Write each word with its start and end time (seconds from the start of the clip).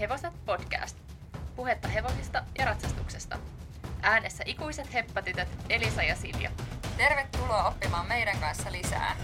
Hevoset 0.00 0.32
podcast. 0.46 0.96
Puhetta 1.56 1.88
hevosista 1.88 2.42
ja 2.58 2.64
ratsastuksesta. 2.64 3.38
Äänessä 4.02 4.44
ikuiset 4.46 4.94
heppatytöt 4.94 5.48
Elisa 5.68 6.02
ja 6.02 6.16
Silja. 6.16 6.50
Tervetuloa 6.96 7.68
oppimaan 7.68 8.08
meidän 8.08 8.36
kanssa 8.40 8.72
lisää. 8.72 9.16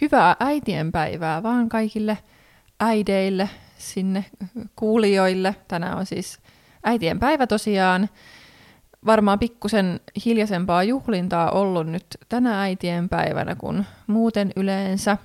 Hyvää 0.00 0.36
äitienpäivää 0.40 1.42
vaan 1.42 1.68
kaikille 1.68 2.18
äideille, 2.80 3.50
sinne 3.78 4.24
kuulijoille. 4.76 5.56
Tänään 5.68 5.98
on 5.98 6.06
siis 6.06 6.38
äitien 6.84 7.18
päivä 7.18 7.46
tosiaan. 7.46 8.08
Varmaan 9.06 9.38
pikkusen 9.38 10.00
hiljaisempaa 10.24 10.82
juhlintaa 10.82 11.50
ollut 11.50 11.86
nyt 11.86 12.06
tänä 12.28 12.62
äitien 12.62 13.08
päivänä 13.08 13.54
kuin 13.54 13.86
muuten 14.06 14.52
yleensä 14.56 15.16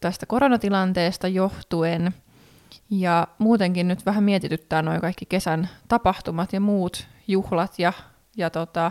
tästä 0.00 0.26
koronatilanteesta 0.26 1.28
johtuen. 1.28 2.14
Ja 2.90 3.28
muutenkin 3.38 3.88
nyt 3.88 4.06
vähän 4.06 4.24
mietityttää 4.24 4.82
noin 4.82 5.00
kaikki 5.00 5.26
kesän 5.26 5.68
tapahtumat 5.88 6.52
ja 6.52 6.60
muut 6.60 7.06
juhlat 7.28 7.78
ja, 7.78 7.92
ja 8.36 8.50
tota, 8.50 8.90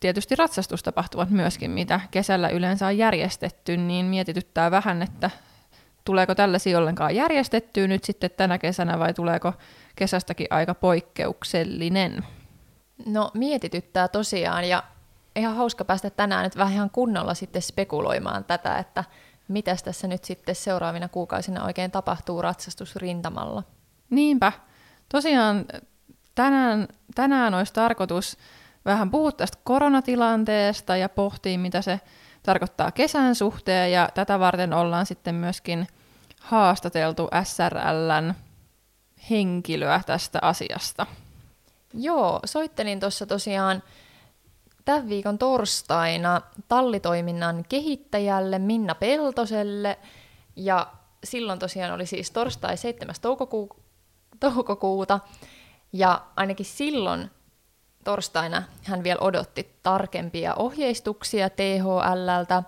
tietysti 0.00 0.36
ratsastustapahtumat 0.36 1.30
myöskin, 1.30 1.70
mitä 1.70 2.00
kesällä 2.10 2.48
yleensä 2.48 2.86
on 2.86 2.98
järjestetty, 2.98 3.76
niin 3.76 4.06
mietityttää 4.06 4.70
vähän, 4.70 5.02
että 5.02 5.30
tuleeko 6.08 6.34
tällaisia 6.34 6.78
ollenkaan 6.78 7.14
järjestettyä 7.14 7.86
nyt 7.86 8.04
sitten 8.04 8.30
tänä 8.30 8.58
kesänä 8.58 8.98
vai 8.98 9.14
tuleeko 9.14 9.52
kesästäkin 9.96 10.46
aika 10.50 10.74
poikkeuksellinen? 10.74 12.24
No 13.06 13.30
mietityttää 13.34 14.08
tosiaan 14.08 14.68
ja 14.68 14.82
ihan 15.36 15.56
hauska 15.56 15.84
päästä 15.84 16.10
tänään 16.10 16.44
nyt 16.44 16.56
vähän 16.56 16.74
ihan 16.74 16.90
kunnolla 16.90 17.34
sitten 17.34 17.62
spekuloimaan 17.62 18.44
tätä, 18.44 18.78
että 18.78 19.04
mitä 19.48 19.76
tässä 19.84 20.08
nyt 20.08 20.24
sitten 20.24 20.54
seuraavina 20.54 21.08
kuukausina 21.08 21.64
oikein 21.64 21.90
tapahtuu 21.90 22.42
ratsastusrintamalla. 22.42 23.62
Niinpä. 24.10 24.52
Tosiaan 25.08 25.64
tänään, 26.34 26.88
tänään 27.14 27.54
olisi 27.54 27.72
tarkoitus 27.72 28.36
vähän 28.84 29.10
puhua 29.10 29.32
tästä 29.32 29.58
koronatilanteesta 29.64 30.96
ja 30.96 31.08
pohtia, 31.08 31.58
mitä 31.58 31.82
se 31.82 32.00
tarkoittaa 32.42 32.92
kesän 32.92 33.34
suhteen, 33.34 33.92
ja 33.92 34.08
tätä 34.14 34.38
varten 34.38 34.72
ollaan 34.72 35.06
sitten 35.06 35.34
myöskin 35.34 35.86
haastateltu 36.40 37.28
SRLn 37.44 38.34
henkilöä 39.30 40.00
tästä 40.06 40.38
asiasta. 40.42 41.06
Joo, 41.94 42.40
soittelin 42.44 43.00
tuossa 43.00 43.26
tosiaan 43.26 43.82
tämän 44.84 45.08
viikon 45.08 45.38
torstaina 45.38 46.40
tallitoiminnan 46.68 47.64
kehittäjälle 47.68 48.58
Minna 48.58 48.94
Peltoselle, 48.94 49.98
ja 50.56 50.86
silloin 51.24 51.58
tosiaan 51.58 51.92
oli 51.92 52.06
siis 52.06 52.30
torstai 52.30 52.76
7. 52.76 53.14
Toukoku- 53.20 53.76
toukokuuta, 54.40 55.20
ja 55.92 56.22
ainakin 56.36 56.66
silloin 56.66 57.30
torstaina 58.04 58.62
hän 58.84 59.04
vielä 59.04 59.20
odotti 59.20 59.78
tarkempia 59.82 60.54
ohjeistuksia 60.54 61.50
THLltä 61.50 62.62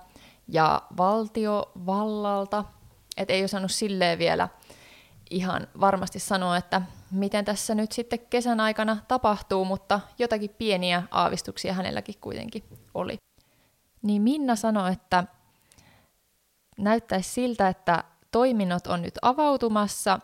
ja 0.48 0.82
valtiovallalta, 0.96 2.64
että 3.22 3.34
ei 3.34 3.44
osannut 3.44 3.70
silleen 3.70 4.18
vielä 4.18 4.48
ihan 5.30 5.66
varmasti 5.80 6.18
sanoa, 6.18 6.56
että 6.56 6.82
miten 7.10 7.44
tässä 7.44 7.74
nyt 7.74 7.92
sitten 7.92 8.18
kesän 8.18 8.60
aikana 8.60 8.96
tapahtuu, 9.08 9.64
mutta 9.64 10.00
jotakin 10.18 10.50
pieniä 10.58 11.02
aavistuksia 11.10 11.72
hänelläkin 11.72 12.14
kuitenkin 12.20 12.64
oli. 12.94 13.16
Niin 14.02 14.22
Minna 14.22 14.56
sanoi, 14.56 14.92
että 14.92 15.24
näyttäisi 16.78 17.30
siltä, 17.30 17.68
että 17.68 18.04
toiminnot 18.32 18.86
on 18.86 19.02
nyt 19.02 19.14
avautumassa, 19.22 20.20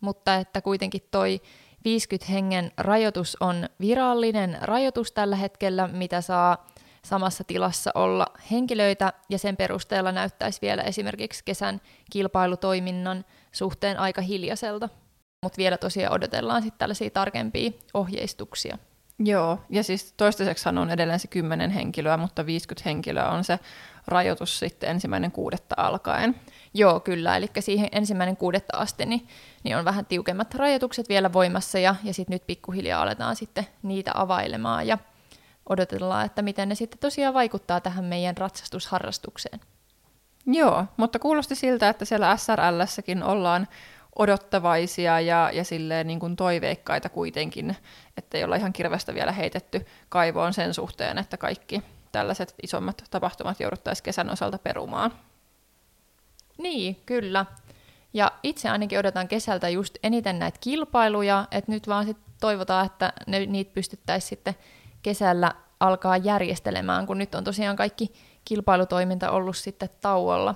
mutta 0.00 0.36
että 0.36 0.60
kuitenkin 0.60 1.08
toi 1.10 1.40
50 1.84 2.32
hengen 2.32 2.72
rajoitus 2.76 3.36
on 3.40 3.68
virallinen 3.80 4.58
rajoitus 4.60 5.12
tällä 5.12 5.36
hetkellä, 5.36 5.88
mitä 5.88 6.20
saa 6.20 6.66
samassa 7.04 7.44
tilassa 7.44 7.90
olla 7.94 8.26
henkilöitä, 8.50 9.12
ja 9.28 9.38
sen 9.38 9.56
perusteella 9.56 10.12
näyttäisi 10.12 10.58
vielä 10.62 10.82
esimerkiksi 10.82 11.42
kesän 11.44 11.80
kilpailutoiminnan 12.10 13.24
suhteen 13.52 13.98
aika 13.98 14.22
hiljaiselta. 14.22 14.88
Mutta 15.42 15.58
vielä 15.58 15.78
tosiaan 15.78 16.14
odotellaan 16.14 16.62
sitten 16.62 16.78
tällaisia 16.78 17.10
tarkempia 17.10 17.70
ohjeistuksia. 17.94 18.78
Joo, 19.18 19.58
ja 19.70 19.82
siis 19.82 20.12
toistaiseksi 20.16 20.68
on 20.68 20.90
edelleen 20.90 21.20
se 21.20 21.28
10 21.28 21.70
henkilöä, 21.70 22.16
mutta 22.16 22.46
50 22.46 22.88
henkilöä 22.88 23.28
on 23.28 23.44
se 23.44 23.58
rajoitus 24.06 24.58
sitten 24.58 24.90
ensimmäinen 24.90 25.32
kuudetta 25.32 25.74
alkaen. 25.78 26.40
Joo, 26.74 27.00
kyllä. 27.00 27.36
Eli 27.36 27.50
siihen 27.60 27.88
ensimmäinen 27.92 28.36
kuudetta 28.36 28.78
asti 28.78 29.06
niin, 29.06 29.28
niin 29.62 29.76
on 29.76 29.84
vähän 29.84 30.06
tiukemmat 30.06 30.54
rajoitukset 30.54 31.08
vielä 31.08 31.32
voimassa 31.32 31.78
ja, 31.78 31.94
ja 32.04 32.14
sitten 32.14 32.34
nyt 32.34 32.46
pikkuhiljaa 32.46 33.02
aletaan 33.02 33.36
sitten 33.36 33.66
niitä 33.82 34.10
availemaan 34.14 34.86
ja 34.86 34.98
odotellaan, 35.68 36.26
että 36.26 36.42
miten 36.42 36.68
ne 36.68 36.74
sitten 36.74 36.98
tosiaan 36.98 37.34
vaikuttaa 37.34 37.80
tähän 37.80 38.04
meidän 38.04 38.36
ratsastusharrastukseen. 38.36 39.60
Joo, 40.46 40.84
mutta 40.96 41.18
kuulosti 41.18 41.54
siltä, 41.54 41.88
että 41.88 42.04
siellä 42.04 42.36
SRLssäkin 42.36 43.22
ollaan 43.22 43.68
odottavaisia 44.18 45.20
ja, 45.20 45.50
ja 45.52 45.64
silleen 45.64 46.06
niin 46.06 46.20
kuin 46.20 46.36
toiveikkaita 46.36 47.08
kuitenkin, 47.08 47.76
että 48.16 48.38
ei 48.38 48.44
olla 48.44 48.56
ihan 48.56 48.72
kirvestä 48.72 49.14
vielä 49.14 49.32
heitetty 49.32 49.86
kaivoon 50.08 50.52
sen 50.52 50.74
suhteen, 50.74 51.18
että 51.18 51.36
kaikki 51.36 51.82
tällaiset 52.12 52.54
isommat 52.62 53.04
tapahtumat 53.10 53.60
jouduttaisiin 53.60 54.04
kesän 54.04 54.30
osalta 54.30 54.58
perumaan. 54.58 55.12
Niin, 56.58 56.96
kyllä. 57.06 57.46
Ja 58.14 58.32
itse 58.42 58.68
ainakin 58.68 58.98
odotan 58.98 59.28
kesältä 59.28 59.68
just 59.68 59.98
eniten 60.02 60.38
näitä 60.38 60.58
kilpailuja, 60.60 61.46
että 61.50 61.72
nyt 61.72 61.88
vaan 61.88 62.04
sit 62.04 62.16
toivotaan, 62.40 62.86
että 62.86 63.12
ne, 63.26 63.46
niitä 63.46 63.74
pystyttäisiin 63.74 64.28
sitten 64.28 64.54
kesällä 65.04 65.52
alkaa 65.80 66.16
järjestelemään, 66.16 67.06
kun 67.06 67.18
nyt 67.18 67.34
on 67.34 67.44
tosiaan 67.44 67.76
kaikki 67.76 68.12
kilpailutoiminta 68.44 69.30
ollut 69.30 69.56
sitten 69.56 69.88
tauolla. 70.00 70.54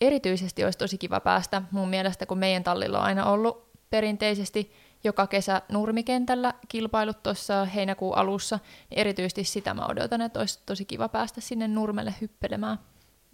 Erityisesti 0.00 0.64
olisi 0.64 0.78
tosi 0.78 0.98
kiva 0.98 1.20
päästä 1.20 1.62
mun 1.70 1.88
mielestä, 1.88 2.26
kun 2.26 2.38
meidän 2.38 2.64
tallilla 2.64 2.98
on 2.98 3.04
aina 3.04 3.26
ollut 3.26 3.72
perinteisesti 3.90 4.72
joka 5.04 5.26
kesä 5.26 5.62
nurmikentällä 5.68 6.54
kilpailut 6.68 7.22
tuossa 7.22 7.64
heinäkuun 7.64 8.16
alussa, 8.16 8.58
niin 8.90 8.98
erityisesti 8.98 9.44
sitä 9.44 9.74
mä 9.74 9.86
odotan, 9.86 10.20
että 10.20 10.40
olisi 10.40 10.60
tosi 10.66 10.84
kiva 10.84 11.08
päästä 11.08 11.40
sinne 11.40 11.68
nurmelle 11.68 12.14
hyppelemään. 12.20 12.78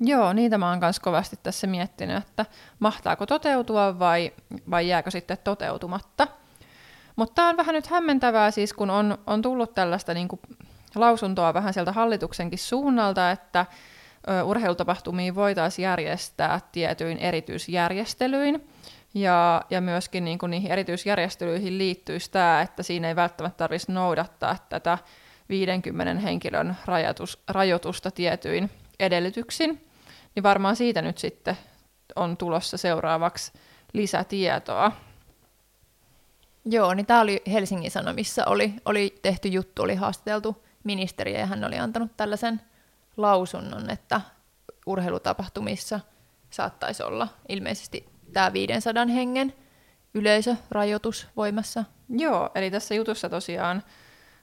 Joo, 0.00 0.32
niitä 0.32 0.58
mä 0.58 0.70
oon 0.70 0.78
myös 0.78 1.00
kovasti 1.00 1.38
tässä 1.42 1.66
miettinyt, 1.66 2.16
että 2.16 2.46
mahtaako 2.78 3.26
toteutua 3.26 3.98
vai, 3.98 4.32
vai 4.70 4.88
jääkö 4.88 5.10
sitten 5.10 5.38
toteutumatta. 5.44 6.28
Mutta 7.18 7.34
tämä 7.34 7.48
on 7.48 7.56
vähän 7.56 7.74
nyt 7.74 7.86
hämmentävää 7.86 8.50
siis, 8.50 8.72
kun 8.72 8.90
on, 8.90 9.18
on 9.26 9.42
tullut 9.42 9.74
tällaista 9.74 10.14
niin 10.14 10.28
kuin 10.28 10.40
lausuntoa 10.94 11.54
vähän 11.54 11.74
sieltä 11.74 11.92
hallituksenkin 11.92 12.58
suunnalta, 12.58 13.30
että 13.30 13.66
ö, 14.30 14.42
urheilutapahtumia 14.42 15.34
voitaisiin 15.34 15.84
järjestää 15.84 16.60
tietyin 16.72 17.18
erityisjärjestelyin. 17.18 18.68
Ja, 19.14 19.62
ja 19.70 19.80
myöskin 19.80 20.24
niin 20.24 20.38
kuin 20.38 20.50
niihin 20.50 20.72
erityisjärjestelyihin 20.72 21.78
liittyisi 21.78 22.30
tämä, 22.30 22.60
että 22.60 22.82
siinä 22.82 23.08
ei 23.08 23.16
välttämättä 23.16 23.56
tarvitsisi 23.56 23.92
noudattaa 23.92 24.56
tätä 24.68 24.98
50 25.48 26.20
henkilön 26.22 26.76
rajoitus, 26.84 27.42
rajoitusta 27.48 28.10
tietyin 28.10 28.70
edellytyksin 29.00 29.88
niin 30.34 30.42
varmaan 30.42 30.76
siitä 30.76 31.02
nyt 31.02 31.18
sitten 31.18 31.58
on 32.16 32.36
tulossa 32.36 32.76
seuraavaksi 32.76 33.52
lisätietoa. 33.92 34.92
Joo, 36.70 36.94
niin 36.94 37.06
tämä 37.06 37.20
oli 37.20 37.42
Helsingin 37.52 37.90
Sanomissa, 37.90 38.44
oli, 38.46 38.74
oli 38.84 39.18
tehty 39.22 39.48
juttu, 39.48 39.82
oli 39.82 39.94
haastateltu 39.94 40.64
ministeriä 40.84 41.38
ja 41.38 41.46
hän 41.46 41.64
oli 41.64 41.78
antanut 41.78 42.16
tällaisen 42.16 42.60
lausunnon, 43.16 43.90
että 43.90 44.20
urheilutapahtumissa 44.86 46.00
saattaisi 46.50 47.02
olla 47.02 47.28
ilmeisesti 47.48 48.08
tämä 48.32 48.52
500 48.52 49.06
hengen 49.06 49.54
yleisörajoitus 50.14 51.26
voimassa. 51.36 51.84
Joo, 52.08 52.50
eli 52.54 52.70
tässä 52.70 52.94
jutussa 52.94 53.28
tosiaan 53.28 53.82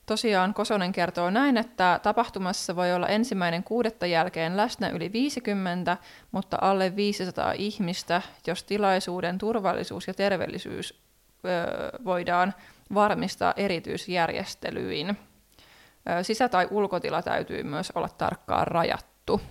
Tosiaan 0.06 0.54
Kosonen 0.54 0.92
kertoo 0.92 1.30
näin, 1.30 1.58
että 1.58 2.00
tapahtumassa 2.04 2.76
voi 2.76 2.94
olla 2.94 3.08
ensimmäinen 3.08 3.64
kuudetta 3.64 4.06
jälkeen 4.06 4.58
läsnä 4.58 4.90
yli 4.90 5.12
50, 5.12 5.98
mutta 6.32 6.58
alle 6.62 6.96
500 6.96 7.52
ihmistä, 7.52 8.22
jos 8.48 8.64
tilaisuuden 8.64 9.38
turvallisuus 9.38 10.08
ja 10.08 10.14
terveellisyys 10.14 11.05
voidaan 12.06 12.54
varmistaa 12.94 13.54
erityisjärjestelyin. 13.56 15.18
Sisä- 16.22 16.50
tai 16.50 16.68
ulkotila 16.72 17.22
täytyy 17.22 17.64
myös 17.64 17.92
olla 17.96 18.10
tarkkaan 18.10 18.68
rajattu. 18.68 19.42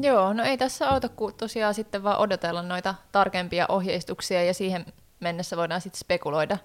Joo, 0.00 0.32
no 0.32 0.44
ei 0.44 0.58
tässä 0.58 0.88
auta 0.88 1.08
kuin 1.08 1.34
tosiaan 1.34 1.74
sitten 1.74 2.02
vaan 2.02 2.18
odotella 2.18 2.62
noita 2.62 2.94
tarkempia 3.12 3.66
ohjeistuksia 3.68 4.44
ja 4.44 4.54
siihen 4.54 4.84
mennessä 5.20 5.56
voidaan 5.56 5.80
sitten 5.80 5.98
spekuloida 5.98 6.58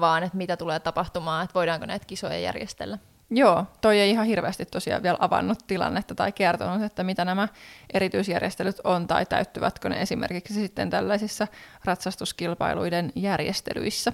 vaan, 0.00 0.22
että 0.22 0.36
mitä 0.36 0.56
tulee 0.56 0.80
tapahtumaan, 0.80 1.44
että 1.44 1.54
voidaanko 1.54 1.86
näitä 1.86 2.06
kisoja 2.06 2.38
järjestellä. 2.38 2.98
Joo, 3.30 3.64
toi 3.80 4.00
ei 4.00 4.10
ihan 4.10 4.26
hirveästi 4.26 4.64
tosiaan 4.64 5.02
vielä 5.02 5.16
avannut 5.20 5.58
tilannetta 5.66 6.14
tai 6.14 6.32
kertonut, 6.32 6.82
että 6.82 7.04
mitä 7.04 7.24
nämä 7.24 7.48
erityisjärjestelyt 7.94 8.80
on 8.84 9.06
tai 9.06 9.26
täyttyvätkö 9.26 9.88
ne 9.88 10.02
esimerkiksi 10.02 10.54
sitten 10.54 10.90
tällaisissa 10.90 11.46
ratsastuskilpailuiden 11.84 13.12
järjestelyissä. 13.14 14.12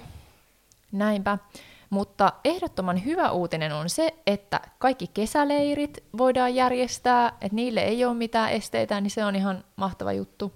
Näinpä. 0.91 1.37
Mutta 1.89 2.33
ehdottoman 2.45 3.05
hyvä 3.05 3.31
uutinen 3.31 3.73
on 3.73 3.89
se, 3.89 4.13
että 4.27 4.59
kaikki 4.79 5.07
kesäleirit 5.07 6.03
voidaan 6.17 6.55
järjestää, 6.55 7.27
että 7.27 7.55
niille 7.55 7.81
ei 7.81 8.05
ole 8.05 8.13
mitään 8.13 8.51
esteitä, 8.51 9.01
niin 9.01 9.11
se 9.11 9.25
on 9.25 9.35
ihan 9.35 9.63
mahtava 9.75 10.13
juttu. 10.13 10.53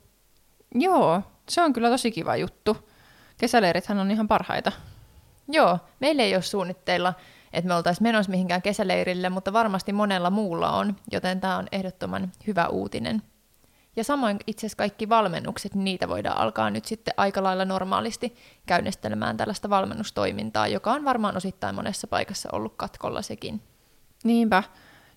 Joo, 0.75 1.21
se 1.49 1.61
on 1.61 1.73
kyllä 1.73 1.89
tosi 1.89 2.11
kiva 2.11 2.35
juttu. 2.35 2.89
Kesäleirithän 3.37 3.99
on 3.99 4.11
ihan 4.11 4.27
parhaita. 4.27 4.71
Joo, 5.47 5.79
meillä 5.99 6.23
ei 6.23 6.35
ole 6.35 6.41
suunnitteilla, 6.41 7.13
että 7.55 7.67
me 7.67 7.75
oltaisiin 7.75 8.03
menossa 8.03 8.29
mihinkään 8.29 8.61
kesäleirille, 8.61 9.29
mutta 9.29 9.53
varmasti 9.53 9.93
monella 9.93 10.29
muulla 10.29 10.71
on, 10.71 10.95
joten 11.11 11.41
tämä 11.41 11.57
on 11.57 11.67
ehdottoman 11.71 12.31
hyvä 12.47 12.67
uutinen. 12.67 13.21
Ja 13.95 14.03
samoin 14.03 14.37
itse 14.47 14.59
asiassa 14.59 14.77
kaikki 14.77 15.09
valmennukset, 15.09 15.75
niitä 15.75 16.07
voidaan 16.07 16.37
alkaa 16.37 16.69
nyt 16.69 16.85
sitten 16.85 17.13
aika 17.17 17.43
lailla 17.43 17.65
normaalisti 17.65 18.35
käynnistelemään 18.65 19.37
tällaista 19.37 19.69
valmennustoimintaa, 19.69 20.67
joka 20.67 20.91
on 20.91 21.05
varmaan 21.05 21.37
osittain 21.37 21.75
monessa 21.75 22.07
paikassa 22.07 22.49
ollut 22.51 22.73
katkolla 22.77 23.21
sekin. 23.21 23.61
Niinpä. 24.23 24.63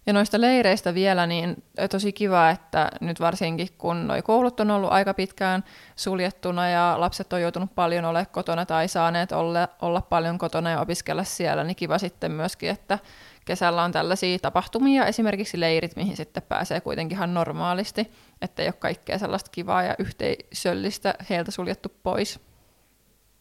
Ja 0.09 0.15
noista 0.15 0.41
leireistä 0.41 0.95
vielä, 0.95 1.27
niin 1.27 1.63
tosi 1.91 2.13
kiva, 2.13 2.51
että 2.51 2.91
nyt 3.01 3.21
varsinkin 3.21 3.69
kun 3.79 4.07
noi 4.07 4.23
koulut 4.23 4.61
on 4.61 4.71
ollut 4.71 4.93
aika 4.93 5.15
pitkään 5.15 5.65
suljettuna 5.97 6.69
ja 6.69 6.95
lapset 6.99 7.33
on 7.33 7.41
joutunut 7.43 7.75
paljon 7.75 8.05
ole 8.05 8.27
kotona 8.27 8.67
tai 8.67 8.89
saaneet 8.89 9.33
olla, 9.33 9.69
olla 9.83 10.01
paljon 10.01 10.39
kotona 10.39 10.71
ja 10.71 10.81
opiskella 10.81 11.25
siellä, 11.25 11.65
niin 11.65 11.77
kiva 11.77 11.99
sitten 11.99 12.33
myöskin, 12.33 12.71
että 12.71 12.99
kesällä 13.45 13.83
on 13.83 13.93
tällaisia 13.93 14.39
tapahtumia, 14.39 15.07
esimerkiksi 15.07 15.61
leirit, 15.61 15.97
mihin 15.97 16.17
sitten 16.17 16.43
pääsee 16.43 16.81
kuitenkin 16.81 17.17
ihan 17.17 17.35
normaalisti, 17.35 18.13
että 18.43 18.63
ei 18.63 18.69
ole 18.69 18.75
kaikkea 18.79 19.19
sellaista 19.19 19.51
kivaa 19.51 19.83
ja 19.83 19.95
yhteisöllistä 19.99 21.15
heiltä 21.31 21.51
suljettu 21.51 21.93
pois. 22.03 22.41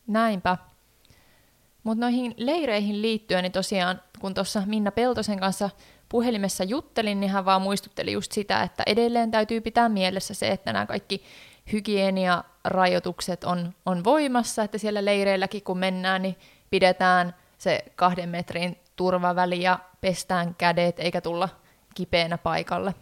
Näinpä. 0.08 0.58
Mutta 1.84 2.06
noihin 2.06 2.34
leireihin 2.38 3.02
liittyen, 3.02 3.44
niin 3.44 3.52
tosiaan 3.52 4.02
kun 4.19 4.34
tuossa 4.34 4.64
Minna 4.66 4.92
Peltosen 4.92 5.40
kanssa 5.40 5.69
puhelimessa 6.09 6.63
juttelin, 6.63 7.19
niin 7.19 7.31
hän 7.31 7.45
vaan 7.45 7.62
muistutteli 7.62 8.12
just 8.12 8.31
sitä, 8.31 8.63
että 8.63 8.83
edelleen 8.86 9.31
täytyy 9.31 9.62
pitää 9.62 9.89
mielessä 9.89 10.33
se, 10.33 10.48
että 10.48 10.74
nämä 10.74 10.86
kaikki 10.86 11.24
hygieniarajoitukset 11.71 13.44
on, 13.44 13.74
on 13.86 14.04
voimassa, 14.04 14.63
että 14.63 14.77
siellä 14.77 15.06
leireilläkin 15.06 15.63
kun 15.63 15.77
mennään, 15.77 16.21
niin 16.21 16.36
pidetään 16.69 17.36
se 17.57 17.86
kahden 17.95 18.30
metrin 18.30 18.77
turvaväli 18.95 19.62
ja 19.62 19.80
pestään 20.01 20.56
kädet 20.56 21.00
eikä 21.00 21.21
tulla 21.21 21.50
kipeänä 21.95 22.38
paikalle. 22.38 22.95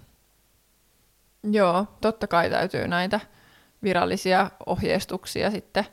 Joo, 1.51 1.85
totta 2.01 2.27
kai 2.27 2.49
täytyy 2.49 2.87
näitä 2.87 3.19
virallisia 3.83 4.51
ohjeistuksia 4.65 5.51
sitten 5.51 5.85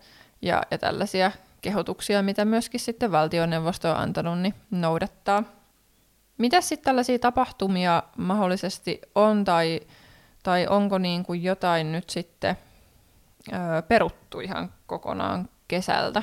ja, 0.42 0.62
ja 0.70 0.78
tällaisia 0.78 1.32
kehotuksia, 1.60 2.22
mitä 2.22 2.44
myöskin 2.44 2.80
sitten 2.80 3.12
valtioneuvosto 3.12 3.90
on 3.90 3.96
antanut, 3.96 4.38
niin 4.38 4.54
noudattaa. 4.70 5.44
Mitä 6.38 6.60
sitten 6.60 6.84
tällaisia 6.84 7.18
tapahtumia 7.18 8.02
mahdollisesti 8.16 9.00
on 9.14 9.44
tai, 9.44 9.80
tai 10.42 10.66
onko 10.66 10.98
niin 10.98 11.24
kuin 11.24 11.42
jotain 11.42 11.92
nyt 11.92 12.10
sitten 12.10 12.56
ö, 13.52 13.82
peruttu 13.82 14.40
ihan 14.40 14.72
kokonaan 14.86 15.48
kesältä? 15.68 16.22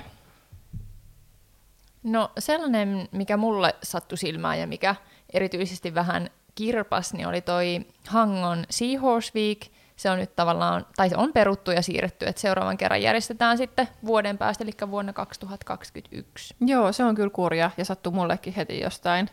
No 2.03 2.31
sellainen, 2.39 3.09
mikä 3.11 3.37
mulle 3.37 3.75
sattui 3.83 4.17
silmään 4.17 4.59
ja 4.59 4.67
mikä 4.67 4.95
erityisesti 5.33 5.95
vähän 5.95 6.29
kirpas, 6.55 7.13
niin 7.13 7.27
oli 7.27 7.41
toi 7.41 7.85
Hangon 8.07 8.65
Seahorse 8.69 9.31
Week. 9.35 9.59
Se 9.95 10.09
on 10.09 10.17
nyt 10.17 10.35
tavallaan, 10.35 10.85
tai 10.95 11.09
se 11.09 11.17
on 11.17 11.33
peruttu 11.33 11.71
ja 11.71 11.81
siirretty, 11.81 12.25
että 12.27 12.41
seuraavan 12.41 12.77
kerran 12.77 13.01
järjestetään 13.01 13.57
sitten 13.57 13.87
vuoden 14.05 14.37
päästä, 14.37 14.63
eli 14.63 14.71
vuonna 14.91 15.13
2021. 15.13 16.55
Joo, 16.61 16.91
se 16.91 17.03
on 17.03 17.15
kyllä 17.15 17.29
kurja 17.29 17.71
ja 17.77 17.85
sattui 17.85 18.13
mullekin 18.13 18.53
heti 18.53 18.79
jostain 18.79 19.29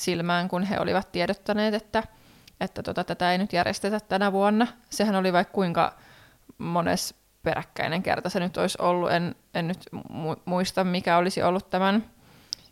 silmään, 0.00 0.48
kun 0.48 0.62
he 0.62 0.80
olivat 0.80 1.12
tiedottaneet, 1.12 1.74
että, 1.74 2.02
että 2.60 2.82
tota, 2.82 3.04
tätä 3.04 3.32
ei 3.32 3.38
nyt 3.38 3.52
järjestetä 3.52 4.00
tänä 4.00 4.32
vuonna. 4.32 4.66
Sehän 4.90 5.16
oli 5.16 5.32
vaikka 5.32 5.52
kuinka 5.52 5.94
mones 6.58 7.14
peräkkäinen 7.42 8.02
kerta 8.02 8.28
se 8.28 8.40
nyt 8.40 8.56
olisi 8.56 8.78
ollut. 8.80 9.10
En, 9.10 9.34
en 9.54 9.68
nyt 9.68 9.78
muista, 10.44 10.84
mikä 10.84 11.16
olisi 11.16 11.42
ollut 11.42 11.70
tämän 11.70 12.04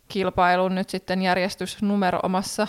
kilpailun 0.07 0.75
nyt 0.75 0.89
sitten 0.89 1.21
järjestysnumero 1.21 2.19
omassa 2.23 2.67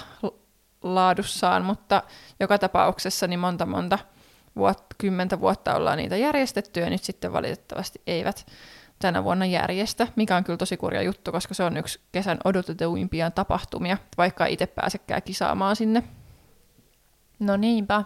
laadussaan, 0.83 1.65
mutta 1.65 2.03
joka 2.41 2.59
tapauksessa 2.59 3.27
niin 3.27 3.41
monta 3.41 3.67
monta 3.67 3.99
vuot, 4.57 4.85
kymmentä 4.99 5.41
vuotta 5.41 5.75
ollaan 5.75 5.99
niitä 5.99 6.17
järjestetty 6.17 6.81
ja 6.81 6.91
nyt 6.91 7.05
sitten 7.05 7.33
valitettavasti 7.33 8.01
eivät 8.07 8.47
tänä 9.01 9.25
vuonna 9.25 9.47
järjestä, 9.47 10.07
mikä 10.17 10.37
on 10.37 10.45
kyllä 10.45 10.57
tosi 10.57 10.77
kurja 10.77 11.03
juttu, 11.03 11.33
koska 11.33 11.55
se 11.55 11.65
on 11.65 11.77
yksi 11.77 12.01
kesän 12.13 12.39
odotetuimpia 12.45 13.31
tapahtumia, 13.31 13.97
vaikka 14.19 14.47
itse 14.47 14.67
pääsekään 14.67 15.23
kisaamaan 15.23 15.77
sinne. 15.77 16.03
No 17.39 17.57
niinpä. 17.57 18.05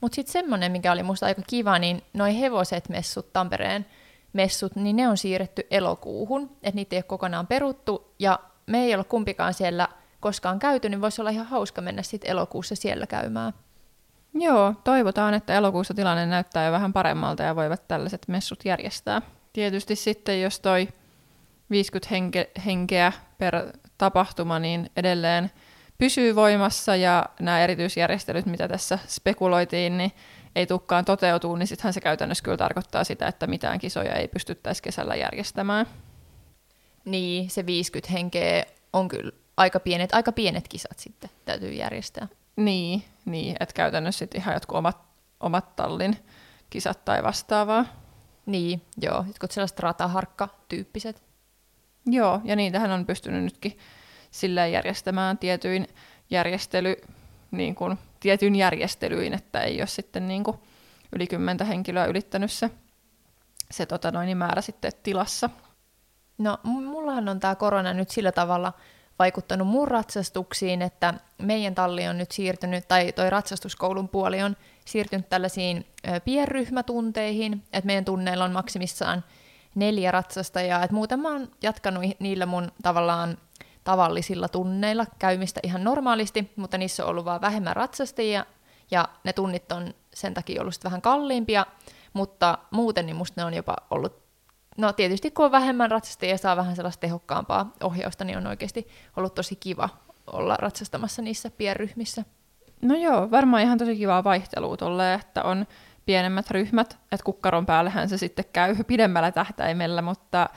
Mutta 0.00 0.14
sitten 0.14 0.32
semmoinen, 0.32 0.72
mikä 0.72 0.92
oli 0.92 1.02
musta 1.02 1.26
aika 1.26 1.42
kiva, 1.46 1.78
niin 1.78 2.02
noi 2.12 2.40
hevoset 2.40 2.88
messut, 2.88 3.32
Tampereen 3.32 3.86
messut, 4.32 4.76
niin 4.76 4.96
ne 4.96 5.08
on 5.08 5.16
siirretty 5.16 5.66
elokuuhun, 5.70 6.56
että 6.62 6.76
niitä 6.76 6.96
ei 6.96 6.98
ole 6.98 7.02
kokonaan 7.02 7.46
peruttu, 7.46 8.14
ja 8.18 8.38
me 8.66 8.78
ei 8.84 8.94
ole 8.94 9.04
kumpikaan 9.04 9.54
siellä 9.54 9.88
koskaan 10.20 10.58
käyty, 10.58 10.88
niin 10.88 11.00
voisi 11.00 11.22
olla 11.22 11.30
ihan 11.30 11.46
hauska 11.46 11.80
mennä 11.80 12.02
sitten 12.02 12.30
elokuussa 12.30 12.76
siellä 12.76 13.06
käymään. 13.06 13.52
Joo, 14.34 14.74
toivotaan, 14.84 15.34
että 15.34 15.54
elokuussa 15.54 15.94
tilanne 15.94 16.26
näyttää 16.26 16.66
jo 16.66 16.72
vähän 16.72 16.92
paremmalta 16.92 17.42
ja 17.42 17.56
voivat 17.56 17.88
tällaiset 17.88 18.28
messut 18.28 18.64
järjestää. 18.64 19.22
Tietysti 19.52 19.96
sitten, 19.96 20.42
jos 20.42 20.60
toi 20.60 20.88
50 21.70 22.14
henke, 22.14 22.50
henkeä 22.66 23.12
per 23.38 23.54
tapahtuma, 23.98 24.58
niin 24.58 24.90
edelleen 24.96 25.50
pysyy 25.98 26.34
voimassa 26.34 26.96
ja 26.96 27.26
nämä 27.40 27.60
erityisjärjestelyt, 27.60 28.46
mitä 28.46 28.68
tässä 28.68 28.98
spekuloitiin, 29.06 29.98
niin 29.98 30.12
ei 30.56 30.66
tukkaan 30.66 31.04
toteutuu, 31.04 31.56
niin 31.56 31.66
sittenhän 31.66 31.92
se 31.92 32.00
käytännössä 32.00 32.44
kyllä 32.44 32.56
tarkoittaa 32.56 33.04
sitä, 33.04 33.26
että 33.26 33.46
mitään 33.46 33.78
kisoja 33.78 34.14
ei 34.14 34.28
pystyttäisi 34.28 34.82
kesällä 34.82 35.16
järjestämään. 35.16 35.86
Niin, 37.04 37.50
se 37.50 37.66
50 37.66 38.12
henkeä 38.12 38.64
on 38.92 39.08
kyllä 39.08 39.32
aika 39.56 39.80
pienet, 39.80 40.14
aika 40.14 40.32
pienet 40.32 40.68
kisat 40.68 40.98
sitten 40.98 41.30
täytyy 41.44 41.72
järjestää. 41.72 42.28
Niin, 42.56 43.04
niin 43.24 43.56
että 43.60 43.74
käytännössä 43.74 44.18
sitten 44.18 44.40
ihan 44.40 44.54
jotkut 44.54 44.78
omat, 44.78 44.98
omat 45.40 45.76
tallin 45.76 46.16
kisat 46.70 47.04
tai 47.04 47.22
vastaavaa. 47.22 47.99
Niin, 48.46 48.82
joo, 49.02 49.24
jotkut 49.26 49.50
sellaiset 49.50 49.80
rataharkka-tyyppiset. 49.80 51.22
Joo, 52.06 52.40
ja 52.44 52.56
niitähän 52.56 52.90
on 52.90 53.06
pystynyt 53.06 53.44
nytkin 53.44 53.78
sillä 54.30 54.66
järjestämään 54.66 55.38
tietyin 55.38 55.88
järjestely, 56.30 56.96
niin 57.50 57.74
kuin, 57.74 57.98
tietyn 58.20 58.54
järjestelyin, 58.54 59.34
että 59.34 59.60
ei 59.62 59.80
ole 59.80 59.86
sitten 59.86 60.28
niin 60.28 60.44
kuin 60.44 60.56
yli 61.12 61.26
kymmentä 61.26 61.64
henkilöä 61.64 62.04
ylittänyt 62.04 62.52
se, 62.52 62.70
se 63.70 63.86
tota 63.86 64.10
noin, 64.10 64.36
määrä 64.36 64.62
sitten 64.62 64.92
tilassa. 65.02 65.50
No, 66.38 66.58
mullahan 66.64 67.28
on 67.28 67.40
tämä 67.40 67.54
korona 67.54 67.92
nyt 67.92 68.10
sillä 68.10 68.32
tavalla 68.32 68.72
vaikuttanut 69.20 69.68
mun 69.68 69.88
ratsastuksiin, 69.88 70.82
että 70.82 71.14
meidän 71.38 71.74
talli 71.74 72.08
on 72.08 72.18
nyt 72.18 72.32
siirtynyt, 72.32 72.88
tai 72.88 73.12
toi 73.12 73.30
ratsastuskoulun 73.30 74.08
puoli 74.08 74.42
on 74.42 74.56
siirtynyt 74.84 75.28
tällaisiin 75.28 75.86
pienryhmätunteihin, 76.24 77.62
että 77.72 77.86
meidän 77.86 78.04
tunneilla 78.04 78.44
on 78.44 78.52
maksimissaan 78.52 79.24
neljä 79.74 80.10
ratsastajaa, 80.10 80.82
että 80.82 80.94
muuten 80.94 81.20
mä 81.20 81.32
oon 81.32 81.48
jatkanut 81.62 82.04
niillä 82.18 82.46
mun 82.46 82.72
tavallaan 82.82 83.38
tavallisilla 83.84 84.48
tunneilla 84.48 85.06
käymistä 85.18 85.60
ihan 85.62 85.84
normaalisti, 85.84 86.52
mutta 86.56 86.78
niissä 86.78 87.04
on 87.04 87.10
ollut 87.10 87.24
vaan 87.24 87.40
vähemmän 87.40 87.76
ratsastajia, 87.76 88.46
ja 88.90 89.08
ne 89.24 89.32
tunnit 89.32 89.72
on 89.72 89.94
sen 90.14 90.34
takia 90.34 90.60
ollut 90.60 90.84
vähän 90.84 91.02
kalliimpia, 91.02 91.66
mutta 92.12 92.58
muuten 92.70 93.06
niin 93.06 93.16
musta 93.16 93.40
ne 93.40 93.44
on 93.44 93.54
jopa 93.54 93.76
ollut 93.90 94.29
no 94.78 94.92
tietysti 94.92 95.30
kun 95.30 95.44
on 95.44 95.52
vähemmän 95.52 95.90
ratsastajia 95.90 96.34
ja 96.34 96.38
saa 96.38 96.56
vähän 96.56 96.76
sellaista 96.76 97.00
tehokkaampaa 97.00 97.72
ohjausta, 97.82 98.24
niin 98.24 98.38
on 98.38 98.46
oikeasti 98.46 98.88
ollut 99.16 99.34
tosi 99.34 99.56
kiva 99.56 99.88
olla 100.32 100.56
ratsastamassa 100.56 101.22
niissä 101.22 101.50
pienryhmissä. 101.50 102.24
No 102.82 102.96
joo, 102.96 103.30
varmaan 103.30 103.62
ihan 103.62 103.78
tosi 103.78 103.96
kivaa 103.96 104.24
vaihtelua 104.24 104.76
tolle, 104.76 105.14
että 105.14 105.42
on 105.42 105.66
pienemmät 106.06 106.50
ryhmät, 106.50 106.98
että 107.12 107.24
kukkaron 107.24 107.66
päällähän 107.66 108.08
se 108.08 108.18
sitten 108.18 108.44
käy 108.52 108.76
pidemmällä 108.84 109.32
tähtäimellä, 109.32 110.02
mutta 110.02 110.48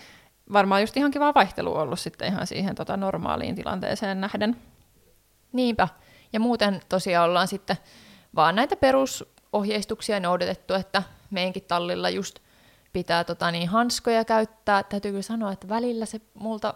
varmaan 0.53 0.82
just 0.82 0.98
ihan 0.98 1.12
kivaa 1.12 1.34
vaihtelua 1.34 1.82
ollut 1.82 2.00
sitten 2.00 2.27
ihan 2.27 2.48
siihen 2.48 2.75
tota 2.75 2.98
normaaliin 2.98 3.55
tilanteeseen 3.55 4.22
nähden. 4.22 4.55
Niinpä. 5.53 5.88
Ja 6.34 6.39
muuten 6.39 6.82
tosiaan 6.89 7.29
ollaan 7.29 7.48
sitten 7.48 7.77
vaan 8.36 8.55
näitä 8.55 8.75
perus 8.75 9.34
ohjeistuksia 9.53 10.20
noudatettu, 10.20 10.74
että 10.74 11.03
meidänkin 11.32 11.63
tallilla 11.67 12.10
just 12.10 12.39
pitää 12.93 13.23
tota, 13.23 13.51
niin, 13.51 13.69
hanskoja 13.69 14.25
käyttää. 14.25 14.83
Täytyy 14.83 15.12
kyllä 15.12 15.21
sanoa, 15.21 15.51
että 15.51 15.69
välillä 15.69 16.05
se 16.05 16.21
multa 16.33 16.73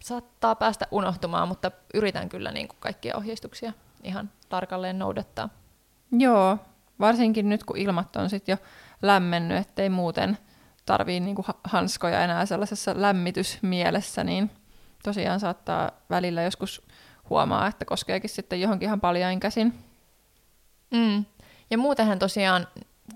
saattaa 0.00 0.54
päästä 0.54 0.86
unohtumaan, 0.90 1.48
mutta 1.48 1.70
yritän 1.94 2.28
kyllä 2.28 2.52
niin 2.52 2.68
kuin 2.68 2.78
kaikkia 2.80 3.16
ohjeistuksia 3.16 3.72
ihan 4.02 4.30
tarkalleen 4.48 4.98
noudattaa. 4.98 5.48
Joo, 6.12 6.58
varsinkin 7.00 7.48
nyt 7.48 7.64
kun 7.64 7.76
ilmat 7.76 8.16
on 8.16 8.30
sitten 8.30 8.52
jo 8.52 8.58
lämmennyt, 9.02 9.58
ettei 9.58 9.88
muuten 9.88 10.38
tarvii 10.86 11.20
niinku 11.20 11.44
hanskoja 11.64 12.24
enää 12.24 12.46
sellaisessa 12.46 12.92
lämmitysmielessä, 12.96 14.24
niin 14.24 14.50
tosiaan 15.02 15.40
saattaa 15.40 15.90
välillä 16.10 16.42
joskus 16.42 16.82
huomaa, 17.30 17.66
että 17.66 17.84
koskeekin 17.84 18.30
sitten 18.30 18.60
johonkin 18.60 18.86
ihan 18.86 19.00
paljain 19.00 19.40
käsin. 19.40 19.74
Mm. 20.90 21.24
Ja 21.70 21.78
muutenhan 21.78 22.18
tosiaan 22.18 22.66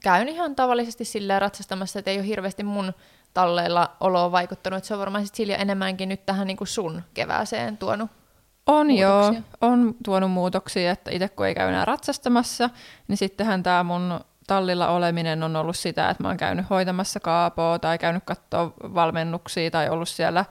käyn 0.03 0.29
ihan 0.29 0.57
tavallisesti 0.57 1.05
silleen 1.05 1.41
ratsastamassa, 1.41 1.99
että 1.99 2.11
ei 2.11 2.19
ole 2.19 2.27
hirveästi 2.27 2.63
mun 2.63 2.93
talleilla 3.35 3.97
oloa 4.01 4.33
vaikuttanut. 4.33 4.77
Että 4.77 4.89
se 4.89 4.95
on 4.95 5.01
varmaan 5.01 5.27
sit 5.27 5.35
Silja 5.35 5.57
enemmänkin 5.57 6.09
nyt 6.09 6.27
tähän 6.27 6.47
niin 6.47 6.57
kuin 6.57 6.69
sun 6.69 7.03
kevääseen 7.15 7.77
tuonut 7.77 8.11
On 8.67 8.87
muutoksia. 8.87 9.33
joo, 9.33 9.43
on 9.61 9.95
tuonut 10.05 10.31
muutoksia, 10.31 10.91
että 10.91 11.11
itse 11.11 11.29
kun 11.29 11.47
ei 11.47 11.55
käy 11.55 11.69
enää 11.69 11.85
ratsastamassa, 11.85 12.71
niin 13.09 13.17
sittenhän 13.17 13.63
tämä 13.63 13.83
mun 13.83 14.21
tallilla 14.47 14.89
oleminen 14.89 15.43
on 15.43 15.57
ollut 15.57 15.77
sitä, 15.77 16.11
että 16.11 16.23
mä 16.23 16.29
oon 16.29 16.37
käynyt 16.37 16.71
hoitamassa 16.71 17.21
kaapoa 17.21 17.79
tai 17.79 17.99
käynyt 17.99 18.23
katsoa 18.25 18.73
valmennuksia 18.81 19.71
tai 19.71 19.89
ollut 19.89 20.09
siellä 20.09 20.45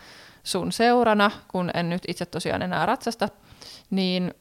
sun 0.43 0.71
seurana, 0.71 1.31
kun 1.48 1.71
en 1.74 1.89
nyt 1.89 2.01
itse 2.07 2.25
tosiaan 2.25 2.62
enää 2.62 2.86
ratsasta, 2.86 3.29
niin 3.89 4.33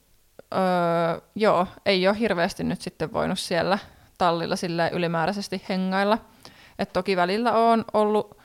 öö, 0.55 1.21
joo, 1.35 1.67
ei 1.87 2.09
ole 2.09 2.19
hirveästi 2.19 2.65
nyt 2.65 2.81
sitten 2.81 3.13
voinut 3.13 3.39
siellä 3.39 3.79
tallilla 4.21 4.57
sille 4.57 4.91
ylimääräisesti 4.93 5.63
hengailla. 5.69 6.19
Et 6.79 6.93
toki 6.93 7.17
välillä 7.17 7.53
on 7.53 7.85
ollut, 7.93 8.39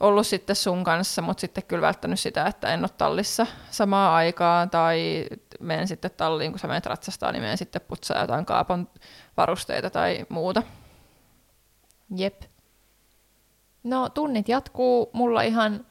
ollut 0.00 0.26
sitten 0.26 0.56
sun 0.56 0.84
kanssa, 0.84 1.22
mutta 1.22 1.40
sitten 1.40 1.64
kyllä 1.64 1.86
välttänyt 1.86 2.20
sitä, 2.20 2.46
että 2.46 2.74
en 2.74 2.80
ole 2.80 2.90
tallissa 2.98 3.46
samaa 3.70 4.16
aikaa 4.16 4.66
tai 4.66 5.26
menen 5.60 5.88
sitten 5.88 6.10
talliin, 6.16 6.52
kun 6.52 6.58
sä 6.58 6.68
menet 6.68 6.86
ratsastaa, 6.86 7.32
niin 7.32 7.42
menen 7.42 7.58
sitten 7.58 7.82
putsaa 7.88 8.20
jotain 8.20 8.46
kaapon 8.46 8.88
varusteita 9.36 9.90
tai 9.90 10.26
muuta. 10.28 10.62
Jep. 12.16 12.42
No 13.84 14.08
tunnit 14.08 14.48
jatkuu 14.48 15.10
mulla 15.12 15.42
ihan 15.42 15.86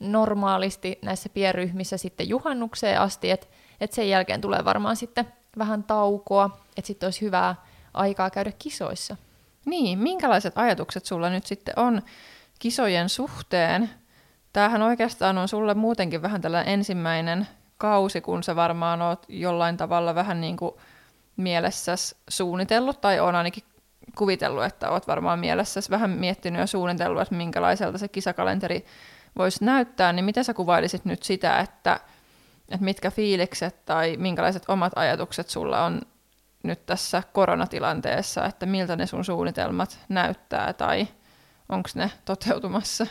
normaalisti 0.00 0.98
näissä 1.02 1.28
pienryhmissä 1.28 1.96
sitten 1.96 2.28
juhannukseen 2.28 3.00
asti, 3.00 3.30
että 3.30 3.46
et 3.80 3.92
sen 3.92 4.08
jälkeen 4.08 4.40
tulee 4.40 4.64
varmaan 4.64 4.96
sitten 4.96 5.32
vähän 5.58 5.84
taukoa, 5.84 6.60
että 6.76 6.86
sitten 6.86 7.06
olisi 7.06 7.20
hyvää 7.20 7.69
aikaa 7.94 8.30
käydä 8.30 8.52
kisoissa. 8.58 9.16
Niin, 9.64 9.98
minkälaiset 9.98 10.52
ajatukset 10.56 11.06
sulla 11.06 11.30
nyt 11.30 11.46
sitten 11.46 11.74
on 11.76 12.02
kisojen 12.58 13.08
suhteen? 13.08 13.90
Tämähän 14.52 14.82
oikeastaan 14.82 15.38
on 15.38 15.48
sulle 15.48 15.74
muutenkin 15.74 16.22
vähän 16.22 16.40
tällainen 16.40 16.74
ensimmäinen 16.74 17.48
kausi, 17.78 18.20
kun 18.20 18.42
sä 18.42 18.56
varmaan 18.56 19.02
oot 19.02 19.26
jollain 19.28 19.76
tavalla 19.76 20.14
vähän 20.14 20.40
niin 20.40 20.56
kuin 20.56 20.74
mielessäsi 21.36 22.16
suunnitellut, 22.28 23.00
tai 23.00 23.20
on 23.20 23.34
ainakin 23.34 23.64
kuvitellut, 24.18 24.64
että 24.64 24.90
oot 24.90 25.08
varmaan 25.08 25.38
mielessäsi 25.38 25.90
vähän 25.90 26.10
miettinyt 26.10 26.60
ja 26.60 26.66
suunnitellut, 26.66 27.22
että 27.22 27.34
minkälaiselta 27.34 27.98
se 27.98 28.08
kisakalenteri 28.08 28.84
voisi 29.36 29.64
näyttää, 29.64 30.12
niin 30.12 30.24
miten 30.24 30.44
sä 30.44 30.54
kuvailisit 30.54 31.04
nyt 31.04 31.22
sitä, 31.22 31.58
että, 31.58 32.00
että 32.68 32.84
mitkä 32.84 33.10
fiilikset 33.10 33.84
tai 33.84 34.16
minkälaiset 34.16 34.62
omat 34.68 34.92
ajatukset 34.96 35.48
sulla 35.48 35.84
on 35.84 36.00
nyt 36.62 36.86
tässä 36.86 37.22
koronatilanteessa, 37.32 38.44
että 38.44 38.66
miltä 38.66 38.96
ne 38.96 39.06
sun 39.06 39.24
suunnitelmat 39.24 39.98
näyttää 40.08 40.72
tai 40.72 41.08
onko 41.68 41.88
ne 41.94 42.10
toteutumassa? 42.24 43.06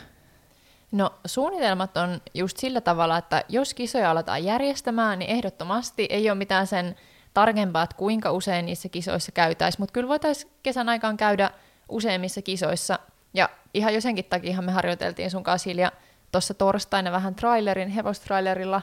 No 0.92 1.14
suunnitelmat 1.26 1.96
on 1.96 2.20
just 2.34 2.56
sillä 2.56 2.80
tavalla, 2.80 3.18
että 3.18 3.44
jos 3.48 3.74
kisoja 3.74 4.10
aletaan 4.10 4.44
järjestämään, 4.44 5.18
niin 5.18 5.30
ehdottomasti 5.30 6.06
ei 6.10 6.30
ole 6.30 6.38
mitään 6.38 6.66
sen 6.66 6.96
tarkempaa, 7.34 7.82
että 7.82 7.96
kuinka 7.96 8.32
usein 8.32 8.66
niissä 8.66 8.88
kisoissa 8.88 9.32
käytäisiin, 9.32 9.82
mutta 9.82 9.92
kyllä 9.92 10.08
voitaisiin 10.08 10.52
kesän 10.62 10.88
aikaan 10.88 11.16
käydä 11.16 11.50
useimmissa 11.88 12.42
kisoissa. 12.42 12.98
Ja 13.34 13.48
ihan 13.74 13.94
jo 13.94 14.00
senkin 14.00 14.24
takia 14.24 14.62
me 14.62 14.72
harjoiteltiin 14.72 15.30
sun 15.30 15.42
kanssa 15.42 15.64
Silja 15.64 15.92
tuossa 16.32 16.54
torstaina 16.54 17.12
vähän 17.12 17.34
trailerin, 17.34 17.88
hevostrailerilla 17.88 18.82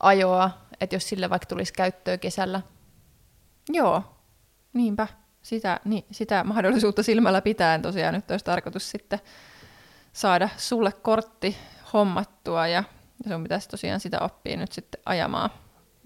ajoa, 0.00 0.50
että 0.80 0.96
jos 0.96 1.08
sille 1.08 1.30
vaikka 1.30 1.46
tulisi 1.46 1.72
käyttöä 1.72 2.18
kesällä. 2.18 2.60
Joo, 3.68 4.02
niinpä. 4.72 5.08
Sitä, 5.42 5.80
niin, 5.84 6.04
sitä 6.10 6.44
mahdollisuutta 6.44 7.02
silmällä 7.02 7.42
pitäen 7.42 7.82
tosiaan 7.82 8.14
nyt 8.14 8.30
olisi 8.30 8.44
tarkoitus 8.44 8.90
sitten 8.90 9.18
saada 10.12 10.48
sulle 10.56 10.92
kortti 10.92 11.56
hommattua 11.92 12.66
ja 12.66 12.84
sun 13.28 13.42
pitäisi 13.42 13.68
tosiaan 13.68 14.00
sitä 14.00 14.20
oppia 14.20 14.56
nyt 14.56 14.72
sitten 14.72 15.00
ajamaan. 15.06 15.50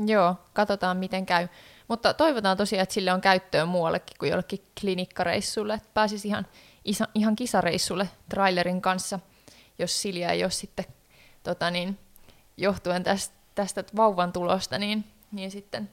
Joo, 0.07 0.37
katsotaan 0.53 0.97
miten 0.97 1.27
käy. 1.27 1.49
Mutta 1.89 2.15
toivotaan 2.15 2.57
tosiaan, 2.57 2.83
että 2.83 2.93
sille 2.93 3.13
on 3.13 3.21
käyttöön 3.21 3.69
muuallekin 3.69 4.17
kuin 4.19 4.31
jollekin 4.31 4.67
klinikkareissulle, 4.81 5.75
että 5.75 5.89
pääsisi 5.95 6.29
ihan, 6.29 6.47
isa, 6.85 7.09
ihan 7.15 7.37
kisareissulle 7.37 8.09
trailerin 8.29 8.83
kanssa, 8.83 9.19
jos 9.79 10.03
Silja 10.03 10.31
ei 10.31 10.45
ole 10.45 10.51
sitten 10.51 10.85
tota 11.43 11.71
niin, 11.71 11.99
johtuen 12.57 13.03
tästä, 13.03 13.35
tästä 13.55 13.85
vauvan 13.97 14.33
tulosta, 14.33 14.79
niin, 14.79 15.05
niin 15.33 15.51
sitten 15.51 15.91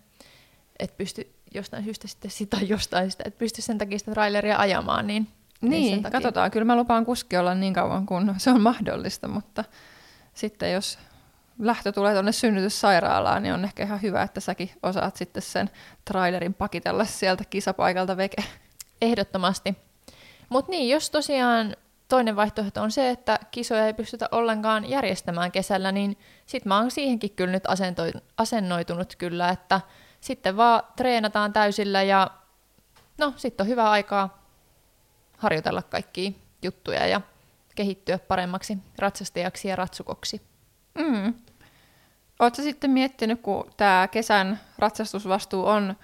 et 0.80 0.98
pysty 0.98 1.37
jostain 1.54 1.84
syystä 1.84 2.08
sitten 2.08 2.32
sitä 2.32 2.58
jostain 2.62 3.12
sitä, 3.12 3.24
että 3.28 3.38
pysty 3.38 3.62
sen 3.62 3.78
takia 3.78 4.00
sitä 4.00 4.12
traileria 4.12 4.58
ajamaan, 4.58 5.08
niin 5.08 5.28
niin, 5.62 6.04
katsotaan. 6.04 6.52
Kyllä 6.52 6.66
mä 6.66 6.76
lupaan 6.76 7.06
kuski 7.06 7.38
olla 7.38 7.56
niin 7.56 7.74
kauan 7.74 8.06
kuin 8.06 8.34
se 8.38 8.52
on 8.52 8.62
mahdollista, 8.62 9.28
mutta 9.28 9.64
sitten 10.34 10.74
jos 10.74 11.00
lähtö 11.60 11.92
tulee 11.92 12.14
tuonne 12.14 12.32
synnytyssairaalaan, 12.32 13.44
niin 13.44 13.54
on 13.54 13.64
ehkä 13.64 13.84
ihan 13.84 14.02
hyvä, 14.02 14.22
että 14.22 14.40
säkin 14.40 14.70
osaat 14.84 15.16
sitten 15.16 15.42
sen 15.42 15.70
trailerin 16.06 16.54
pakitella 16.54 17.06
sieltä 17.06 17.44
kisapaikalta 17.50 18.18
veke. 18.18 18.44
Ehdottomasti. 19.02 19.76
Mutta 20.50 20.72
niin, 20.72 20.90
jos 20.90 21.10
tosiaan 21.10 21.76
toinen 22.08 22.36
vaihtoehto 22.36 22.82
on 22.82 22.92
se, 22.92 23.10
että 23.10 23.40
kisoja 23.52 23.88
ei 23.88 23.94
pystytä 23.94 24.30
ollenkaan 24.32 24.90
järjestämään 24.90 25.52
kesällä, 25.52 25.92
niin 25.92 26.18
sit 26.46 26.66
mä 26.66 26.78
oon 26.78 26.92
siihenkin 26.92 27.32
kyllä 27.32 27.52
nyt 27.52 27.64
asennoitunut 28.38 29.16
kyllä, 29.16 29.50
että 29.50 29.82
sitten 30.22 30.58
vaan 30.58 30.84
treenataan 30.96 31.54
täysillä 31.54 32.04
ja 32.04 32.32
no 33.18 33.34
sitten 33.36 33.64
on 33.64 33.68
hyvä 33.68 33.90
aikaa 33.90 34.44
harjoitella 35.38 35.82
kaikkia 35.82 36.32
juttuja 36.62 37.08
ja 37.08 37.22
kehittyä 37.76 38.20
paremmaksi 38.20 38.78
ratsastajaksi 38.98 39.68
ja 39.68 39.76
ratsukoksi. 39.76 40.42
Mm. 40.98 41.34
Oletko 42.40 42.62
sitten 42.62 42.92
miettinyt, 42.92 43.42
kun 43.42 43.72
tämä 43.78 44.08
kesän 44.12 44.60
ratsastusvastuu 44.78 45.68
on 45.68 45.96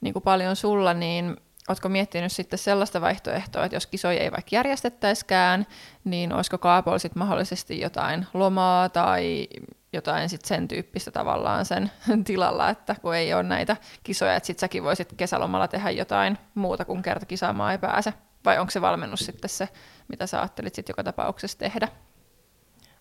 niin 0.00 0.12
kuin 0.12 0.22
paljon 0.22 0.56
sulla, 0.56 0.94
niin 0.94 1.36
oletko 1.68 1.88
miettinyt 1.88 2.32
sitten 2.32 2.58
sellaista 2.58 3.00
vaihtoehtoa, 3.00 3.64
että 3.64 3.76
jos 3.76 3.86
kisoja 3.86 4.20
ei 4.20 4.32
vaikka 4.32 4.56
järjestettäiskään, 4.56 5.66
niin 6.04 6.32
olisiko 6.32 6.58
Kaapol 6.58 6.98
sitten 6.98 7.18
mahdollisesti 7.18 7.80
jotain 7.80 8.26
lomaa 8.34 8.88
tai 8.88 9.48
jotain 9.92 10.28
sit 10.28 10.44
sen 10.44 10.68
tyyppistä 10.68 11.10
tavallaan 11.10 11.64
sen 11.64 11.90
tilalla, 12.26 12.68
että 12.68 12.96
kun 13.02 13.14
ei 13.14 13.34
ole 13.34 13.42
näitä 13.42 13.76
kisoja, 14.02 14.36
että 14.36 14.46
sitten 14.46 14.60
säkin 14.60 14.84
voisit 14.84 15.14
kesälomalla 15.16 15.68
tehdä 15.68 15.90
jotain 15.90 16.38
muuta 16.54 16.84
kuin 16.84 17.02
kerta 17.02 17.26
kisaamaan 17.26 17.72
ei 17.72 17.78
pääse. 17.78 18.14
Vai 18.44 18.58
onko 18.58 18.70
se 18.70 18.80
valmennus 18.80 19.20
sitten 19.20 19.50
se, 19.50 19.68
mitä 20.08 20.26
sä 20.26 20.40
ajattelit 20.40 20.74
sitten 20.74 20.92
joka 20.92 21.04
tapauksessa 21.04 21.58
tehdä? 21.58 21.88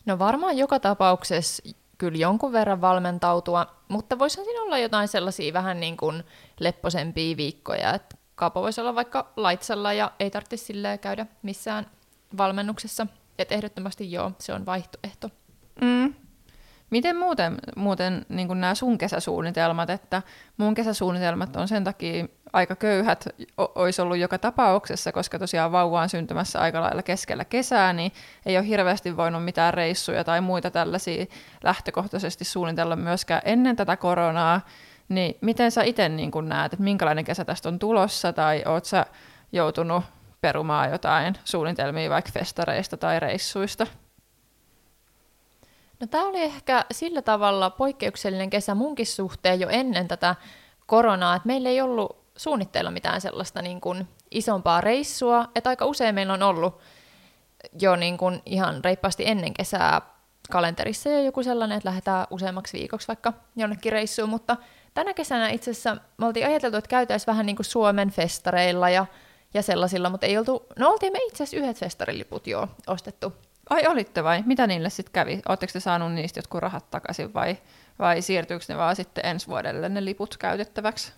No 0.05 0.19
varmaan 0.19 0.57
joka 0.57 0.79
tapauksessa 0.79 1.63
kyllä 1.97 2.17
jonkun 2.17 2.51
verran 2.51 2.81
valmentautua, 2.81 3.67
mutta 3.87 4.19
voisi 4.19 4.43
siinä 4.43 4.61
olla 4.61 4.77
jotain 4.77 5.07
sellaisia 5.07 5.53
vähän 5.53 5.79
niin 5.79 5.97
kuin 5.97 6.23
lepposempia 6.59 7.37
viikkoja, 7.37 7.93
että 7.93 8.15
Kaapo 8.41 8.61
voisi 8.61 8.81
olla 8.81 8.95
vaikka 8.95 9.31
laitsella 9.35 9.93
ja 9.93 10.11
ei 10.19 10.31
tarvitse 10.31 10.57
silleen 10.57 10.99
käydä 10.99 11.25
missään 11.41 11.85
valmennuksessa. 12.37 13.07
Että 13.39 13.55
ehdottomasti 13.55 14.11
joo, 14.11 14.31
se 14.39 14.53
on 14.53 14.65
vaihtoehto. 14.65 15.29
Mm. 15.81 16.13
Miten 16.89 17.17
muuten, 17.17 17.57
muuten 17.75 18.25
niin 18.29 18.47
nämä 18.47 18.75
sun 18.75 18.97
kesäsuunnitelmat, 18.97 19.89
että 19.89 20.21
mun 20.57 20.73
kesäsuunnitelmat 20.73 21.55
on 21.55 21.67
sen 21.67 21.83
takia 21.83 22.25
aika 22.53 22.75
köyhät 22.75 23.25
olisi 23.57 24.01
ollut 24.01 24.17
joka 24.17 24.37
tapauksessa, 24.37 25.11
koska 25.11 25.39
tosiaan 25.39 25.71
vauva 25.71 26.01
on 26.01 26.09
syntymässä 26.09 26.59
aika 26.59 26.81
lailla 26.81 27.03
keskellä 27.03 27.45
kesää, 27.45 27.93
niin 27.93 28.11
ei 28.45 28.57
ole 28.57 28.67
hirveästi 28.67 29.17
voinut 29.17 29.43
mitään 29.43 29.73
reissuja 29.73 30.23
tai 30.23 30.41
muita 30.41 30.71
tällaisia 30.71 31.25
lähtökohtaisesti 31.63 32.45
suunnitella 32.45 32.95
myöskään 32.95 33.41
ennen 33.45 33.75
tätä 33.75 33.97
koronaa. 33.97 34.61
Niin 35.11 35.37
miten 35.41 35.71
sä 35.71 35.83
itse 35.83 36.09
niin 36.09 36.31
näet, 36.43 36.73
että 36.73 36.83
minkälainen 36.83 37.25
kesä 37.25 37.45
tästä 37.45 37.69
on 37.69 37.79
tulossa, 37.79 38.33
tai 38.33 38.63
oot 38.67 38.85
sä 38.85 39.05
joutunut 39.51 40.03
perumaan 40.41 40.91
jotain 40.91 41.37
suunnitelmia 41.43 42.09
vaikka 42.09 42.31
festareista 42.33 42.97
tai 42.97 43.19
reissuista? 43.19 43.87
No 45.99 46.07
tämä 46.07 46.27
oli 46.27 46.41
ehkä 46.41 46.85
sillä 46.91 47.21
tavalla 47.21 47.69
poikkeuksellinen 47.69 48.49
kesä 48.49 48.75
munkin 48.75 49.07
suhteen 49.07 49.59
jo 49.59 49.69
ennen 49.69 50.07
tätä 50.07 50.35
koronaa, 50.85 51.35
että 51.35 51.47
meillä 51.47 51.69
ei 51.69 51.81
ollut 51.81 52.17
suunnitteilla 52.37 52.91
mitään 52.91 53.21
sellaista 53.21 53.61
niin 53.61 53.81
kuin 53.81 54.07
isompaa 54.31 54.81
reissua, 54.81 55.49
että 55.55 55.69
aika 55.69 55.85
usein 55.85 56.15
meillä 56.15 56.33
on 56.33 56.43
ollut 56.43 56.79
jo 57.81 57.95
niin 57.95 58.17
kuin 58.17 58.41
ihan 58.45 58.83
reippaasti 58.83 59.23
ennen 59.27 59.53
kesää 59.53 60.01
kalenterissa 60.51 61.09
jo 61.09 61.19
joku 61.19 61.43
sellainen, 61.43 61.77
että 61.77 61.89
lähdetään 61.89 62.27
useammaksi 62.29 62.79
viikoksi 62.79 63.07
vaikka 63.07 63.33
jonnekin 63.55 63.91
reissuun, 63.91 64.29
mutta 64.29 64.57
tänä 64.93 65.13
kesänä 65.13 65.49
itse 65.49 65.71
asiassa 65.71 65.97
me 66.17 66.25
oltiin 66.25 66.45
ajateltu, 66.45 66.77
että 66.77 66.87
käytäisiin 66.87 67.27
vähän 67.27 67.45
niin 67.45 67.55
kuin 67.55 67.65
Suomen 67.65 68.11
festareilla 68.11 68.89
ja, 68.89 69.05
ja 69.53 69.61
sellaisilla, 69.61 70.09
mutta 70.09 70.25
ei 70.25 70.37
oltu, 70.37 70.65
no 70.79 70.89
oltiin 70.89 71.13
me 71.13 71.19
itse 71.19 71.43
asiassa 71.43 71.57
yhdet 71.57 71.77
festariliput 71.77 72.47
jo 72.47 72.67
ostettu. 72.87 73.33
Ai 73.69 73.87
olitte 73.87 74.23
vai? 74.23 74.43
Mitä 74.45 74.67
niille 74.67 74.89
sitten 74.89 75.13
kävi? 75.13 75.41
Oletteko 75.49 75.73
te 75.73 75.79
saanut 75.79 76.13
niistä 76.13 76.37
jotkut 76.37 76.61
rahat 76.61 76.91
takaisin 76.91 77.33
vai, 77.33 77.57
vai 77.99 78.21
siirtyykö 78.21 78.65
ne 78.69 78.77
vaan 78.77 78.95
sitten 78.95 79.25
ensi 79.25 79.47
vuodelle 79.47 79.89
ne 79.89 80.05
liput 80.05 80.37
käytettäväksi? 80.37 81.11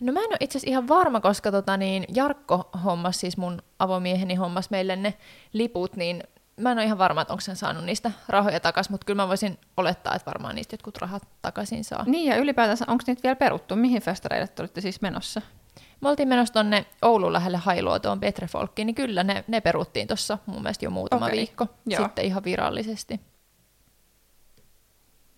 No 0.00 0.12
mä 0.12 0.20
en 0.20 0.30
ole 0.30 0.36
itse 0.40 0.58
asiassa 0.58 0.70
ihan 0.70 0.88
varma, 0.88 1.20
koska 1.20 1.50
tota 1.50 1.76
niin, 1.76 2.04
Jarkko 2.14 2.70
hommas, 2.84 3.20
siis 3.20 3.36
mun 3.36 3.62
avomieheni 3.78 4.34
hommas 4.34 4.70
meille 4.70 4.96
ne 4.96 5.14
liput, 5.52 5.96
niin 5.96 6.22
mä 6.58 6.72
en 6.72 6.78
ole 6.78 6.84
ihan 6.84 6.98
varma, 6.98 7.20
että 7.20 7.32
onko 7.32 7.40
sen 7.40 7.56
saanut 7.56 7.84
niistä 7.84 8.10
rahoja 8.28 8.60
takaisin, 8.60 8.92
mutta 8.92 9.04
kyllä 9.04 9.22
mä 9.22 9.28
voisin 9.28 9.58
olettaa, 9.76 10.14
että 10.14 10.26
varmaan 10.26 10.54
niistä 10.54 10.74
jotkut 10.74 10.98
rahat 10.98 11.22
takaisin 11.42 11.84
saa. 11.84 12.04
Niin 12.06 12.30
ja 12.30 12.36
ylipäätänsä, 12.36 12.84
onko 12.88 13.04
niitä 13.06 13.22
vielä 13.22 13.36
peruttu? 13.36 13.76
Mihin 13.76 14.02
festareille 14.02 14.48
te 14.48 14.62
olitte 14.62 14.80
siis 14.80 15.00
menossa? 15.00 15.42
Me 16.00 16.08
oltiin 16.08 16.28
menossa 16.28 16.52
tuonne 16.52 16.86
Oulun 17.02 17.32
lähelle 17.32 17.58
Hailuotoon 17.58 18.20
Petrefolkkiin, 18.20 18.86
niin 18.86 18.94
kyllä 18.94 19.24
ne, 19.24 19.44
ne 19.48 19.60
peruttiin 19.60 20.08
tuossa 20.08 20.38
mun 20.46 20.62
mielestä 20.62 20.84
jo 20.84 20.90
muutama 20.90 21.26
Okei, 21.26 21.38
viikko 21.38 21.66
joo. 21.86 22.02
sitten 22.02 22.24
ihan 22.24 22.44
virallisesti. 22.44 23.20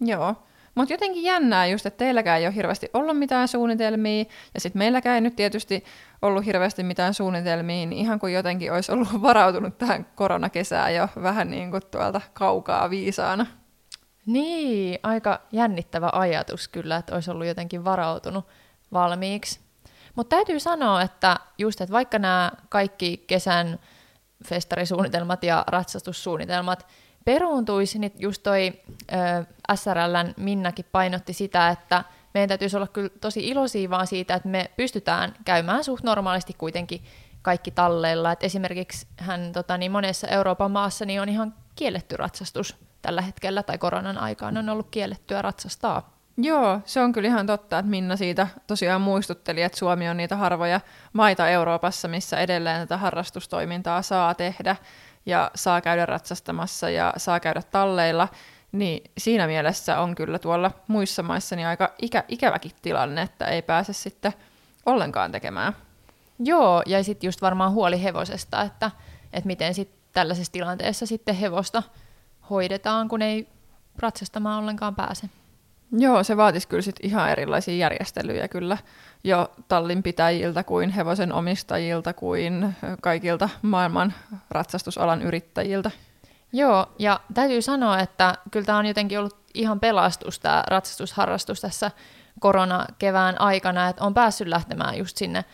Joo. 0.01 0.35
Mutta 0.81 0.95
jotenkin 0.95 1.23
jännää 1.23 1.67
just, 1.67 1.87
että 1.87 1.99
teilläkään 1.99 2.41
ei 2.41 2.47
ole 2.47 2.55
hirveästi 2.55 2.91
ollut 2.95 3.19
mitään 3.19 3.49
suunnitelmia, 3.49 4.25
ja 4.55 4.61
sitten 4.61 4.79
meilläkään 4.79 5.15
ei 5.15 5.21
nyt 5.21 5.37
tietysti 5.37 5.85
ollut 6.23 6.47
hirveästi 6.47 6.83
mitään 6.83 7.15
suunnitelmia, 7.15 7.87
niin 7.87 7.93
ihan 7.93 8.19
kuin 8.21 8.33
jotenkin 8.33 8.73
olisi 8.73 8.93
ollut 8.93 9.23
varautunut 9.23 9.79
tähän 9.79 10.07
koronakesään 10.15 10.95
jo 10.95 11.09
vähän 11.23 11.51
niin 11.51 11.71
kuin 11.71 11.83
tuolta 11.91 12.21
kaukaa 12.33 12.91
viisaana. 12.91 13.47
Niin, 14.27 14.99
aika 15.03 15.41
jännittävä 15.53 16.11
ajatus 16.13 16.69
kyllä, 16.69 16.97
että 16.97 17.15
olisi 17.15 17.31
ollut 17.31 17.47
jotenkin 17.47 17.85
varautunut 17.85 18.47
valmiiksi. 18.93 19.61
Mutta 20.15 20.37
täytyy 20.37 20.61
sanoa, 20.61 21.03
että 21.03 21.37
just, 21.59 21.81
että 21.81 21.93
vaikka 21.93 22.19
nämä 22.19 22.53
kaikki 22.69 23.25
kesän 23.27 23.79
festarisuunnitelmat 24.47 25.45
ja 25.45 25.65
ratsastussuunnitelmat 25.67 26.87
peruuntuisi, 27.25 27.99
niin 27.99 28.13
just 28.19 28.43
toi 28.43 28.73
ö, 29.13 29.45
SRLn 29.75 30.35
Minnakin 30.37 30.85
painotti 30.93 31.33
sitä, 31.33 31.69
että 31.69 32.05
meidän 32.35 32.49
täytyisi 32.49 32.77
olla 32.77 32.87
kyllä 32.87 33.09
tosi 33.21 33.49
iloisia 33.49 33.91
vaan 33.91 34.07
siitä, 34.07 34.35
että 34.35 34.49
me 34.49 34.71
pystytään 34.77 35.35
käymään 35.45 35.85
suht 35.85 36.05
normaalisti 36.05 36.55
kuitenkin 36.59 37.05
kaikki 37.43 37.71
talleilla. 37.71 38.33
Et 38.33 38.45
esimerkiksi 38.45 39.07
hän 39.17 39.53
tota, 39.53 39.79
niin 39.79 39.93
monessa 39.93 40.29
Euroopan 40.29 40.71
maassa 40.71 41.05
niin 41.05 41.21
on 41.21 41.29
ihan 41.29 41.55
kielletty 41.75 42.17
ratsastus 42.17 42.77
tällä 43.03 43.23
hetkellä, 43.23 43.63
tai 43.63 43.79
koronan 43.79 44.19
aikaan 44.19 44.57
on 44.57 44.69
ollut 44.69 44.91
kiellettyä 44.91 45.43
ratsastaa. 45.43 46.21
Joo, 46.37 46.81
se 46.85 47.01
on 47.01 47.13
kyllä 47.13 47.29
ihan 47.29 47.47
totta, 47.47 47.79
että 47.79 47.91
Minna 47.91 48.17
siitä 48.17 48.47
tosiaan 48.67 49.01
muistutteli, 49.01 49.63
että 49.63 49.79
Suomi 49.79 50.09
on 50.09 50.17
niitä 50.17 50.37
harvoja 50.37 50.81
maita 51.13 51.49
Euroopassa, 51.49 52.09
missä 52.09 52.37
edelleen 52.37 52.81
tätä 52.81 52.97
harrastustoimintaa 52.97 54.03
saa 54.03 54.35
tehdä 54.35 54.77
ja 55.27 55.51
saa 55.55 55.81
käydä 55.81 56.07
ratsastamassa 56.07 56.91
ja 56.91 57.13
saa 57.17 57.41
käydä 57.41 57.63
talleilla, 57.71 58.29
niin 58.73 59.11
siinä 59.19 59.47
mielessä 59.47 60.01
on 60.01 60.15
kyllä 60.15 60.39
tuolla 60.39 60.71
muissa 60.89 61.23
maissa 61.23 61.57
niin 61.57 61.69
aika 61.69 61.95
ikä, 62.03 62.25
ikäväkin 62.29 62.73
tilanne, 62.83 63.23
että 63.23 63.45
ei 63.45 63.63
pääse 63.63 63.93
sitten 63.93 64.33
ollenkaan 64.87 65.33
tekemään. 65.33 65.77
Joo, 66.39 66.83
ja 66.87 67.05
sitten 67.05 67.29
just 67.29 67.43
varmaan 67.43 67.73
huoli 67.73 68.03
hevosesta, 68.03 68.63
että, 68.63 68.91
että 69.33 69.47
miten 69.47 69.75
sit 69.75 69.91
tällaisessa 70.13 70.53
tilanteessa 70.53 71.07
sitten 71.07 71.35
hevosta 71.35 71.83
hoidetaan, 72.51 73.09
kun 73.09 73.23
ei 73.23 73.49
ratsastamaan 73.99 74.59
ollenkaan 74.59 74.95
pääse. 74.95 75.29
Joo, 75.93 76.25
se 76.25 76.37
vaatisi 76.37 76.69
kyllä 76.69 76.83
sit 76.83 76.97
ihan 77.03 77.31
erilaisia 77.31 77.75
järjestelyjä 77.75 78.49
kyllä 78.49 78.79
jo 79.25 79.51
tallin 79.69 80.03
pitäjiltä 80.03 80.65
kuin 80.65 80.91
hevosen 80.91 81.33
omistajilta 81.33 82.13
kuin 82.13 82.77
kaikilta 83.01 83.49
maailman 83.63 84.13
ratsastusalan 84.51 85.23
yrittäjiltä. 85.23 85.91
Joo, 86.53 86.87
ja 86.99 87.21
täytyy 87.35 87.63
sanoa, 87.63 87.99
että 87.99 88.35
kyllä 88.51 88.67
tämä 88.67 88.79
on 88.79 88.87
jotenkin 88.87 89.19
ollut 89.19 89.37
ihan 89.55 89.81
pelastus 89.81 90.39
tämä 90.39 90.65
ratsastusharrastus 90.67 91.61
tässä 91.61 91.91
koronakevään 92.41 93.41
aikana, 93.41 93.89
että 93.89 94.05
on 94.05 94.15
päässyt 94.15 94.49
lähtemään 94.49 94.99
just 94.99 95.17
sinne 95.17 95.45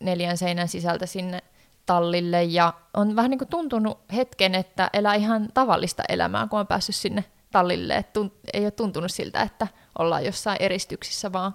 neljän 0.00 0.38
seinän 0.38 0.68
sisältä 0.68 1.06
sinne 1.06 1.42
tallille 1.86 2.44
ja 2.44 2.72
on 2.94 3.16
vähän 3.16 3.30
niin 3.30 3.38
kuin 3.38 3.48
tuntunut 3.48 3.98
hetken, 4.16 4.54
että 4.54 4.90
elää 4.92 5.14
ihan 5.14 5.48
tavallista 5.54 6.02
elämää, 6.08 6.46
kun 6.46 6.60
on 6.60 6.66
päässyt 6.66 6.94
sinne 6.94 7.24
tallille, 7.56 7.96
että 7.96 8.20
tunt- 8.20 8.50
ei 8.52 8.64
ole 8.64 8.70
tuntunut 8.70 9.10
siltä, 9.10 9.42
että 9.42 9.66
ollaan 9.98 10.24
jossain 10.24 10.56
eristyksissä 10.60 11.32
vaan. 11.32 11.54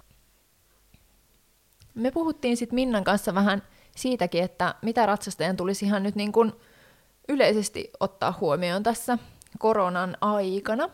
Me 1.94 2.10
puhuttiin 2.10 2.56
sitten 2.56 2.74
Minnan 2.74 3.04
kanssa 3.04 3.34
vähän 3.34 3.62
siitäkin, 3.96 4.42
että 4.42 4.74
mitä 4.82 5.06
ratsastajan 5.06 5.56
tulisi 5.56 5.84
ihan 5.84 6.02
nyt 6.02 6.14
niin 6.14 6.32
kuin 6.32 6.52
yleisesti 7.28 7.90
ottaa 8.00 8.34
huomioon 8.40 8.82
tässä 8.82 9.18
koronan 9.58 10.16
aikana. 10.20 10.88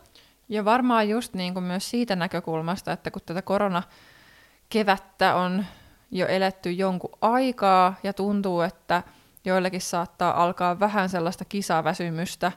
Ja 0.49 0.65
varmaan 0.65 1.09
just 1.09 1.33
niin 1.33 1.53
kuin 1.53 1.63
myös 1.63 1.89
siitä 1.89 2.15
näkökulmasta, 2.15 2.91
että 2.91 3.11
kun 3.11 3.21
tätä 3.25 3.41
koronakevättä 3.41 5.35
on 5.35 5.65
jo 6.11 6.27
eletty 6.27 6.71
jonkun 6.71 7.17
aikaa 7.21 7.95
ja 8.03 8.13
tuntuu, 8.13 8.61
että 8.61 9.03
joillekin 9.45 9.81
saattaa 9.81 10.43
alkaa 10.43 10.79
vähän 10.79 11.09
sellaista 11.09 11.45
kisaväsymystä 11.45 12.51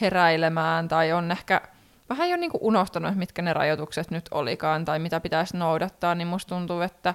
heräilemään 0.00 0.88
tai 0.88 1.12
on 1.12 1.30
ehkä 1.30 1.73
vähän 2.08 2.30
jo 2.30 2.36
niin 2.36 2.50
kuin 2.50 2.62
unohtanut, 2.62 3.16
mitkä 3.16 3.42
ne 3.42 3.52
rajoitukset 3.52 4.10
nyt 4.10 4.28
olikaan 4.30 4.84
tai 4.84 4.98
mitä 4.98 5.20
pitäisi 5.20 5.56
noudattaa, 5.56 6.14
niin 6.14 6.28
musta 6.28 6.54
tuntuu, 6.54 6.80
että 6.80 7.14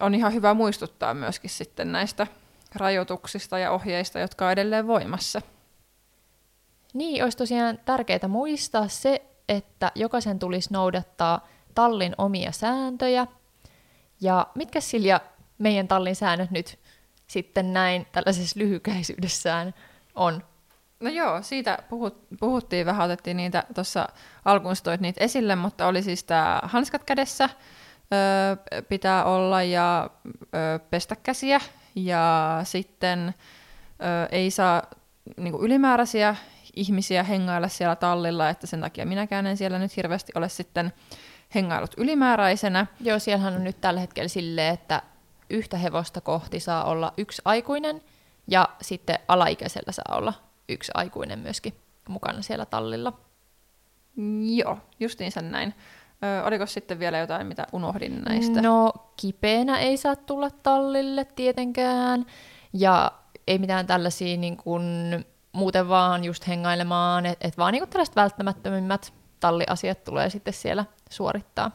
on 0.00 0.14
ihan 0.14 0.34
hyvä 0.34 0.54
muistuttaa 0.54 1.14
myöskin 1.14 1.50
sitten 1.50 1.92
näistä 1.92 2.26
rajoituksista 2.74 3.58
ja 3.58 3.70
ohjeista, 3.70 4.18
jotka 4.18 4.46
on 4.46 4.52
edelleen 4.52 4.86
voimassa. 4.86 5.42
Niin, 6.94 7.24
olisi 7.24 7.38
tosiaan 7.38 7.78
tärkeää 7.84 8.28
muistaa 8.28 8.88
se, 8.88 9.22
että 9.48 9.92
jokaisen 9.94 10.38
tulisi 10.38 10.72
noudattaa 10.72 11.48
tallin 11.74 12.14
omia 12.18 12.52
sääntöjä. 12.52 13.26
Ja 14.20 14.46
mitkä 14.54 14.80
Silja 14.80 15.20
meidän 15.58 15.88
tallin 15.88 16.16
säännöt 16.16 16.50
nyt 16.50 16.78
sitten 17.26 17.72
näin 17.72 18.06
tällaisessa 18.12 18.60
lyhykäisyydessään 18.60 19.74
on? 20.14 20.44
No 21.02 21.10
joo, 21.10 21.42
siitä 21.42 21.78
puhut, 21.88 22.26
puhuttiin 22.40 22.86
vähän, 22.86 23.04
otettiin 23.04 23.36
niitä 23.36 23.64
tuossa 23.74 24.08
alkuun 24.44 24.74
toit 24.82 25.00
niitä 25.00 25.24
esille, 25.24 25.56
mutta 25.56 25.86
oli 25.86 26.02
siis 26.02 26.24
tämä 26.24 26.60
hanskat 26.62 27.04
kädessä 27.04 27.48
öö, 28.12 28.82
pitää 28.88 29.24
olla 29.24 29.62
ja 29.62 30.10
öö, 30.54 30.78
pestä 30.78 31.16
käsiä 31.16 31.60
ja 31.94 32.60
sitten 32.64 33.34
öö, 34.02 34.26
ei 34.32 34.50
saa 34.50 34.82
niinku 35.36 35.64
ylimääräisiä 35.64 36.36
ihmisiä 36.76 37.22
hengailla 37.22 37.68
siellä 37.68 37.96
tallilla, 37.96 38.48
että 38.48 38.66
sen 38.66 38.80
takia 38.80 39.06
minäkään 39.06 39.46
en 39.46 39.56
siellä 39.56 39.78
nyt 39.78 39.96
hirveästi 39.96 40.32
ole 40.34 40.48
sitten 40.48 40.92
hengailut 41.54 41.94
ylimääräisenä. 41.96 42.86
Joo, 43.00 43.18
siellähän 43.18 43.54
on 43.54 43.64
nyt 43.64 43.80
tällä 43.80 44.00
hetkellä 44.00 44.28
silleen, 44.28 44.74
että 44.74 45.02
yhtä 45.50 45.76
hevosta 45.76 46.20
kohti 46.20 46.60
saa 46.60 46.84
olla 46.84 47.12
yksi 47.16 47.42
aikuinen 47.44 48.02
ja 48.46 48.68
sitten 48.82 49.18
alaikäisellä 49.28 49.92
saa 49.92 50.16
olla 50.16 50.32
yksi 50.72 50.92
aikuinen 50.94 51.38
myöskin 51.38 51.74
mukana 52.08 52.42
siellä 52.42 52.66
tallilla. 52.66 53.12
Joo, 54.56 54.78
justiinsa 55.00 55.42
näin. 55.42 55.74
Ö, 56.24 56.44
oliko 56.44 56.66
sitten 56.66 56.98
vielä 56.98 57.18
jotain, 57.18 57.46
mitä 57.46 57.66
unohdin 57.72 58.22
näistä? 58.28 58.62
No, 58.62 58.92
kipeänä 59.16 59.78
ei 59.78 59.96
saa 59.96 60.16
tulla 60.16 60.50
tallille 60.50 61.24
tietenkään. 61.24 62.26
Ja 62.72 63.12
ei 63.46 63.58
mitään 63.58 63.86
tällaisia 63.86 64.36
niin 64.36 64.56
kuin, 64.56 64.82
muuten 65.52 65.88
vaan 65.88 66.24
just 66.24 66.48
hengailemaan, 66.48 67.26
että 67.26 67.48
et 67.48 67.58
vaan 67.58 67.72
niin 67.72 67.80
kuin 67.80 67.90
tällaiset 67.90 68.16
välttämättömimmät 68.16 69.12
talliasiat 69.40 70.04
tulee 70.04 70.30
sitten 70.30 70.54
siellä 70.54 70.84
suorittaa. 71.10 71.70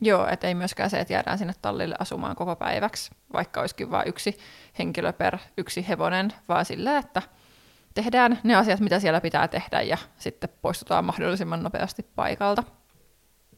Joo, 0.00 0.26
että 0.26 0.48
ei 0.48 0.54
myöskään 0.54 0.90
se, 0.90 1.00
että 1.00 1.12
jäädään 1.12 1.38
sinne 1.38 1.54
tallille 1.62 1.96
asumaan 1.98 2.36
koko 2.36 2.56
päiväksi, 2.56 3.10
vaikka 3.32 3.60
olisikin 3.60 3.90
vain 3.90 4.08
yksi 4.08 4.38
henkilö 4.78 5.12
per 5.12 5.38
yksi 5.56 5.88
hevonen, 5.88 6.32
vaan 6.48 6.64
sillä, 6.64 6.98
että 6.98 7.22
tehdään 7.94 8.38
ne 8.44 8.54
asiat, 8.54 8.80
mitä 8.80 9.00
siellä 9.00 9.20
pitää 9.20 9.48
tehdä 9.48 9.82
ja 9.82 9.98
sitten 10.18 10.50
poistutaan 10.62 11.04
mahdollisimman 11.04 11.62
nopeasti 11.62 12.06
paikalta. 12.16 12.62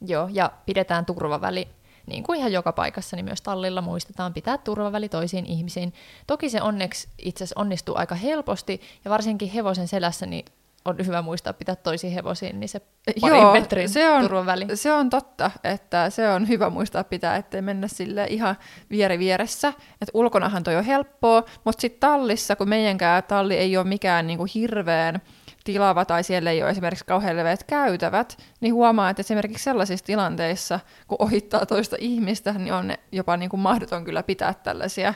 Joo, 0.01 0.29
ja 0.31 0.51
pidetään 0.65 1.05
turvaväli. 1.05 1.67
Niin 2.07 2.23
kuin 2.23 2.39
ihan 2.39 2.51
joka 2.51 2.71
paikassa, 2.71 3.15
niin 3.15 3.25
myös 3.25 3.41
tallilla 3.41 3.81
muistetaan 3.81 4.33
pitää 4.33 4.57
turvaväli 4.57 5.09
toisiin 5.09 5.45
ihmisiin. 5.45 5.93
Toki 6.27 6.49
se 6.49 6.61
onneksi 6.61 7.09
itse 7.17 7.43
asiassa 7.43 7.61
onnistuu 7.61 7.95
aika 7.97 8.15
helposti, 8.15 8.81
ja 9.05 9.11
varsinkin 9.11 9.51
hevosen 9.51 9.87
selässä 9.87 10.25
niin 10.25 10.45
on 10.85 10.97
hyvä 11.05 11.21
muistaa 11.21 11.53
pitää 11.53 11.75
toisiin 11.75 12.13
hevosiin, 12.13 12.59
niin 12.59 12.69
se 12.69 12.81
parin 13.21 13.41
Joo, 13.41 13.53
metrin 13.53 13.89
se 13.89 14.09
on, 14.09 14.21
turvaväli. 14.21 14.65
Se 14.73 14.93
on 14.93 15.09
totta, 15.09 15.51
että 15.63 16.09
se 16.09 16.29
on 16.29 16.47
hyvä 16.47 16.69
muistaa 16.69 17.03
pitää, 17.03 17.35
ettei 17.35 17.61
mennä 17.61 17.87
sille 17.87 18.25
ihan 18.29 18.57
vieri 18.89 19.19
vieressä. 19.19 19.67
Että 19.69 20.11
ulkonahan 20.13 20.63
toi 20.63 20.75
on 20.75 20.83
helppoa, 20.83 21.43
mutta 21.63 21.81
sitten 21.81 21.99
tallissa, 21.99 22.55
kun 22.55 22.69
meidänkään 22.69 23.23
talli 23.23 23.57
ei 23.57 23.77
ole 23.77 23.87
mikään 23.87 24.27
niinku 24.27 24.47
hirveän 24.55 25.21
tilava 25.63 26.05
tai 26.05 26.23
siellä 26.23 26.51
ei 26.51 26.63
ole 26.63 26.71
esimerkiksi 26.71 27.05
kauhean 27.05 27.37
leveät 27.37 27.63
käytävät, 27.63 28.37
niin 28.61 28.73
huomaa, 28.73 29.09
että 29.09 29.21
esimerkiksi 29.21 29.63
sellaisissa 29.63 30.05
tilanteissa, 30.05 30.79
kun 31.07 31.17
ohittaa 31.19 31.65
toista 31.65 31.95
ihmistä, 31.99 32.53
niin 32.53 32.73
on 32.73 32.93
jopa 33.11 33.37
niin 33.37 33.49
kuin 33.49 33.59
mahdoton 33.59 34.05
kyllä 34.05 34.23
pitää 34.23 34.53
tällaisia 34.53 35.13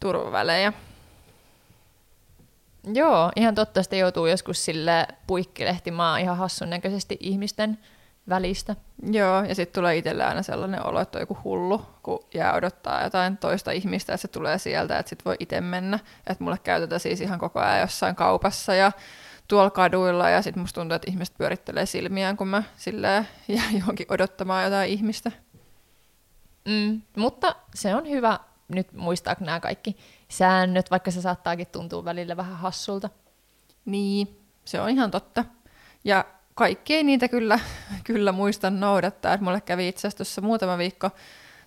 turvavälejä. 0.00 0.72
Joo, 2.94 3.32
ihan 3.36 3.54
totta, 3.54 3.80
että 3.80 3.96
joutuu 3.96 4.26
joskus 4.26 4.64
sille 4.64 5.06
puikkilehtimaan 5.26 6.20
ihan 6.20 6.36
hassun 6.36 6.70
näköisesti 6.70 7.16
ihmisten 7.20 7.78
välistä. 8.28 8.76
Joo, 9.12 9.44
ja 9.44 9.54
sitten 9.54 9.80
tulee 9.80 9.96
itselle 9.96 10.24
aina 10.24 10.42
sellainen 10.42 10.86
olo, 10.86 11.00
että 11.00 11.18
on 11.18 11.22
joku 11.22 11.38
hullu, 11.44 11.86
kun 12.02 12.24
jää 12.34 12.54
odottaa 12.54 13.04
jotain 13.04 13.36
toista 13.36 13.70
ihmistä, 13.70 14.14
että 14.14 14.22
se 14.22 14.28
tulee 14.28 14.58
sieltä, 14.58 14.98
että 14.98 15.10
sitten 15.10 15.24
voi 15.24 15.36
itse 15.40 15.60
mennä. 15.60 15.98
Että 16.26 16.44
mulle 16.44 16.58
käytetään 16.58 17.00
siis 17.00 17.20
ihan 17.20 17.38
koko 17.38 17.60
ajan 17.60 17.80
jossain 17.80 18.14
kaupassa 18.14 18.74
ja 18.74 18.92
tuolla 19.48 19.70
kaduilla, 19.70 20.30
ja 20.30 20.42
sitten 20.42 20.60
musta 20.60 20.80
tuntuu, 20.80 20.96
että 20.96 21.10
ihmiset 21.10 21.38
pyörittelee 21.38 21.86
silmiään, 21.86 22.36
kun 22.36 22.48
mä 22.48 22.62
silleen 22.76 23.28
jää 23.48 23.70
johonkin 23.78 24.06
odottamaan 24.10 24.64
jotain 24.64 24.90
ihmistä. 24.90 25.32
Mm, 26.68 27.02
mutta 27.16 27.56
se 27.74 27.94
on 27.94 28.08
hyvä 28.08 28.38
nyt 28.68 28.92
muistaa 28.92 29.36
nämä 29.40 29.60
kaikki 29.60 29.96
säännöt, 30.28 30.90
vaikka 30.90 31.10
se 31.10 31.20
saattaakin 31.20 31.66
tuntua 31.66 32.04
välillä 32.04 32.36
vähän 32.36 32.56
hassulta. 32.56 33.10
Niin, 33.84 34.40
se 34.64 34.80
on 34.80 34.90
ihan 34.90 35.10
totta. 35.10 35.44
Ja 36.04 36.24
kaikki 36.54 36.94
ei 36.94 37.02
niitä 37.02 37.28
kyllä, 37.28 37.58
kyllä 38.04 38.32
muista 38.32 38.70
noudattaa. 38.70 39.34
Et 39.34 39.40
mulle 39.40 39.60
kävi 39.60 39.88
itse 39.88 40.08
asiassa 40.08 40.40
muutama 40.40 40.78
viikko 40.78 41.10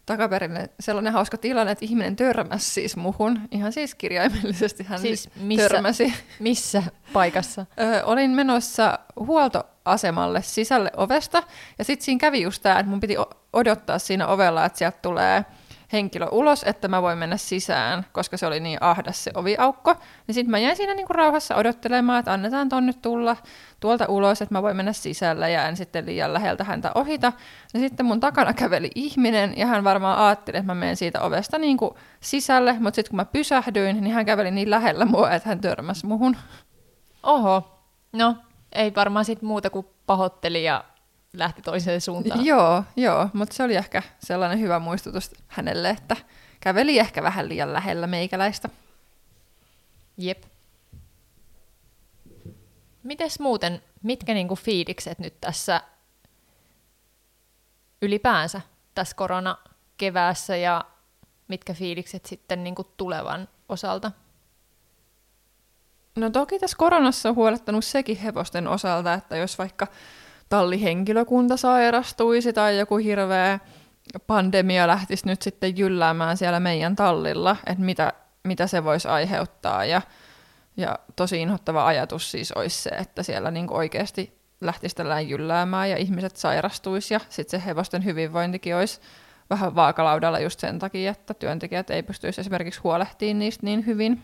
takaperin 0.05 0.69
sellainen 0.79 1.13
hauska 1.13 1.37
tilanne, 1.37 1.71
että 1.71 1.85
ihminen 1.85 2.15
törmäsi 2.15 2.71
siis 2.71 2.97
muhun. 2.97 3.39
Ihan 3.51 3.73
siis 3.73 3.95
kirjaimellisesti 3.95 4.83
hän 4.83 4.99
siis 4.99 5.29
missä, 5.35 5.69
törmäsi. 5.69 6.13
Missä 6.39 6.83
paikassa? 7.13 7.65
Ö, 7.81 8.05
olin 8.05 8.31
menossa 8.31 8.99
huoltoasemalle 9.15 10.41
sisälle 10.41 10.91
ovesta, 10.97 11.43
ja 11.77 11.83
sitten 11.83 12.05
siinä 12.05 12.19
kävi 12.19 12.41
just 12.41 12.63
tämä, 12.63 12.79
että 12.79 12.89
mun 12.89 12.99
piti 12.99 13.15
odottaa 13.53 13.99
siinä 13.99 14.27
ovella, 14.27 14.65
että 14.65 14.77
sieltä 14.77 14.97
tulee 15.01 15.45
henkilö 15.93 16.27
ulos, 16.31 16.63
että 16.63 16.87
mä 16.87 17.01
voin 17.01 17.17
mennä 17.17 17.37
sisään, 17.37 18.05
koska 18.11 18.37
se 18.37 18.45
oli 18.45 18.59
niin 18.59 18.77
ahdas 18.81 19.23
se 19.23 19.31
oviaukko. 19.35 19.95
Niin 20.27 20.35
sitten 20.35 20.51
mä 20.51 20.59
jäin 20.59 20.75
siinä 20.75 20.93
niinku 20.93 21.13
rauhassa 21.13 21.55
odottelemaan, 21.55 22.19
että 22.19 22.33
annetaan 22.33 22.69
ton 22.69 22.85
nyt 22.85 23.01
tulla 23.01 23.37
tuolta 23.79 24.05
ulos, 24.07 24.41
että 24.41 24.55
mä 24.55 24.61
voin 24.61 24.75
mennä 24.75 24.93
sisällä 24.93 25.49
ja 25.49 25.67
en 25.67 25.77
sitten 25.77 26.05
liian 26.05 26.33
läheltä 26.33 26.63
häntä 26.63 26.91
ohita. 26.95 27.33
Ja 27.73 27.79
sitten 27.79 28.05
mun 28.05 28.19
takana 28.19 28.53
käveli 28.53 28.91
ihminen 28.95 29.57
ja 29.57 29.67
hän 29.67 29.83
varmaan 29.83 30.17
ajatteli, 30.17 30.57
että 30.57 30.73
mä 30.73 30.75
menen 30.75 30.97
siitä 30.97 31.21
ovesta 31.21 31.57
niinku 31.57 31.97
sisälle, 32.19 32.73
mutta 32.73 32.95
sitten 32.95 33.09
kun 33.09 33.17
mä 33.17 33.25
pysähdyin, 33.25 34.01
niin 34.01 34.13
hän 34.13 34.25
käveli 34.25 34.51
niin 34.51 34.69
lähellä 34.69 35.05
mua, 35.05 35.31
että 35.31 35.49
hän 35.49 35.61
törmäsi 35.61 36.05
muhun. 36.05 36.37
Oho, 37.23 37.83
no 38.13 38.35
ei 38.71 38.95
varmaan 38.95 39.25
sitten 39.25 39.47
muuta 39.47 39.69
kuin 39.69 39.87
pahoitteli 40.05 40.63
ja 40.63 40.83
lähti 41.33 41.61
toiseen 41.61 42.01
suuntaan. 42.01 42.45
Joo, 42.45 42.83
joo, 42.95 43.29
mutta 43.33 43.55
se 43.55 43.63
oli 43.63 43.75
ehkä 43.75 44.03
sellainen 44.19 44.59
hyvä 44.59 44.79
muistutus 44.79 45.31
hänelle, 45.47 45.89
että 45.89 46.15
käveli 46.59 46.99
ehkä 46.99 47.23
vähän 47.23 47.49
liian 47.49 47.73
lähellä 47.73 48.07
meikäläistä. 48.07 48.69
Jep. 50.17 50.43
Mites 53.03 53.39
muuten, 53.39 53.81
mitkä 54.03 54.33
niinku 54.33 54.55
fiilikset 54.55 55.19
nyt 55.19 55.41
tässä 55.41 55.81
ylipäänsä 58.01 58.61
tässä 58.95 59.15
koronakeväässä 59.15 60.55
ja 60.55 60.85
mitkä 61.47 61.73
fiilikset 61.73 62.25
sitten 62.25 62.63
niinku 62.63 62.83
tulevan 62.83 63.47
osalta? 63.69 64.11
No 66.15 66.29
toki 66.29 66.59
tässä 66.59 66.77
koronassa 66.77 67.29
on 67.29 67.35
huolettanut 67.35 67.85
sekin 67.85 68.17
hevosten 68.17 68.67
osalta, 68.67 69.13
että 69.13 69.37
jos 69.37 69.57
vaikka 69.57 69.87
tallihenkilökunta 70.51 71.57
sairastuisi 71.57 72.53
tai 72.53 72.77
joku 72.77 72.97
hirveä 72.97 73.59
pandemia 74.27 74.87
lähtisi 74.87 75.27
nyt 75.27 75.41
sitten 75.41 75.77
jylläämään 75.77 76.37
siellä 76.37 76.59
meidän 76.59 76.95
tallilla, 76.95 77.55
että 77.65 77.83
mitä, 77.83 78.13
mitä 78.43 78.67
se 78.67 78.83
voisi 78.83 79.07
aiheuttaa. 79.07 79.85
Ja, 79.85 80.01
ja 80.77 80.99
tosi 81.15 81.41
inhottava 81.41 81.85
ajatus 81.85 82.31
siis 82.31 82.51
olisi 82.51 82.81
se, 82.81 82.89
että 82.89 83.23
siellä 83.23 83.51
niin 83.51 83.73
oikeasti 83.73 84.37
lähtisi 84.61 84.95
tällainen 84.95 85.29
jylläämään 85.29 85.89
ja 85.89 85.97
ihmiset 85.97 86.35
sairastuisi 86.35 87.13
ja 87.13 87.19
sitten 87.29 87.59
se 87.61 87.65
hevosten 87.65 88.05
hyvinvointikin 88.05 88.75
olisi 88.75 89.01
vähän 89.49 89.75
vaakalaudalla 89.75 90.39
just 90.39 90.59
sen 90.59 90.79
takia, 90.79 91.11
että 91.11 91.33
työntekijät 91.33 91.89
ei 91.89 92.03
pystyisi 92.03 92.41
esimerkiksi 92.41 92.79
huolehtimaan 92.79 93.39
niistä 93.39 93.65
niin 93.65 93.85
hyvin. 93.85 94.21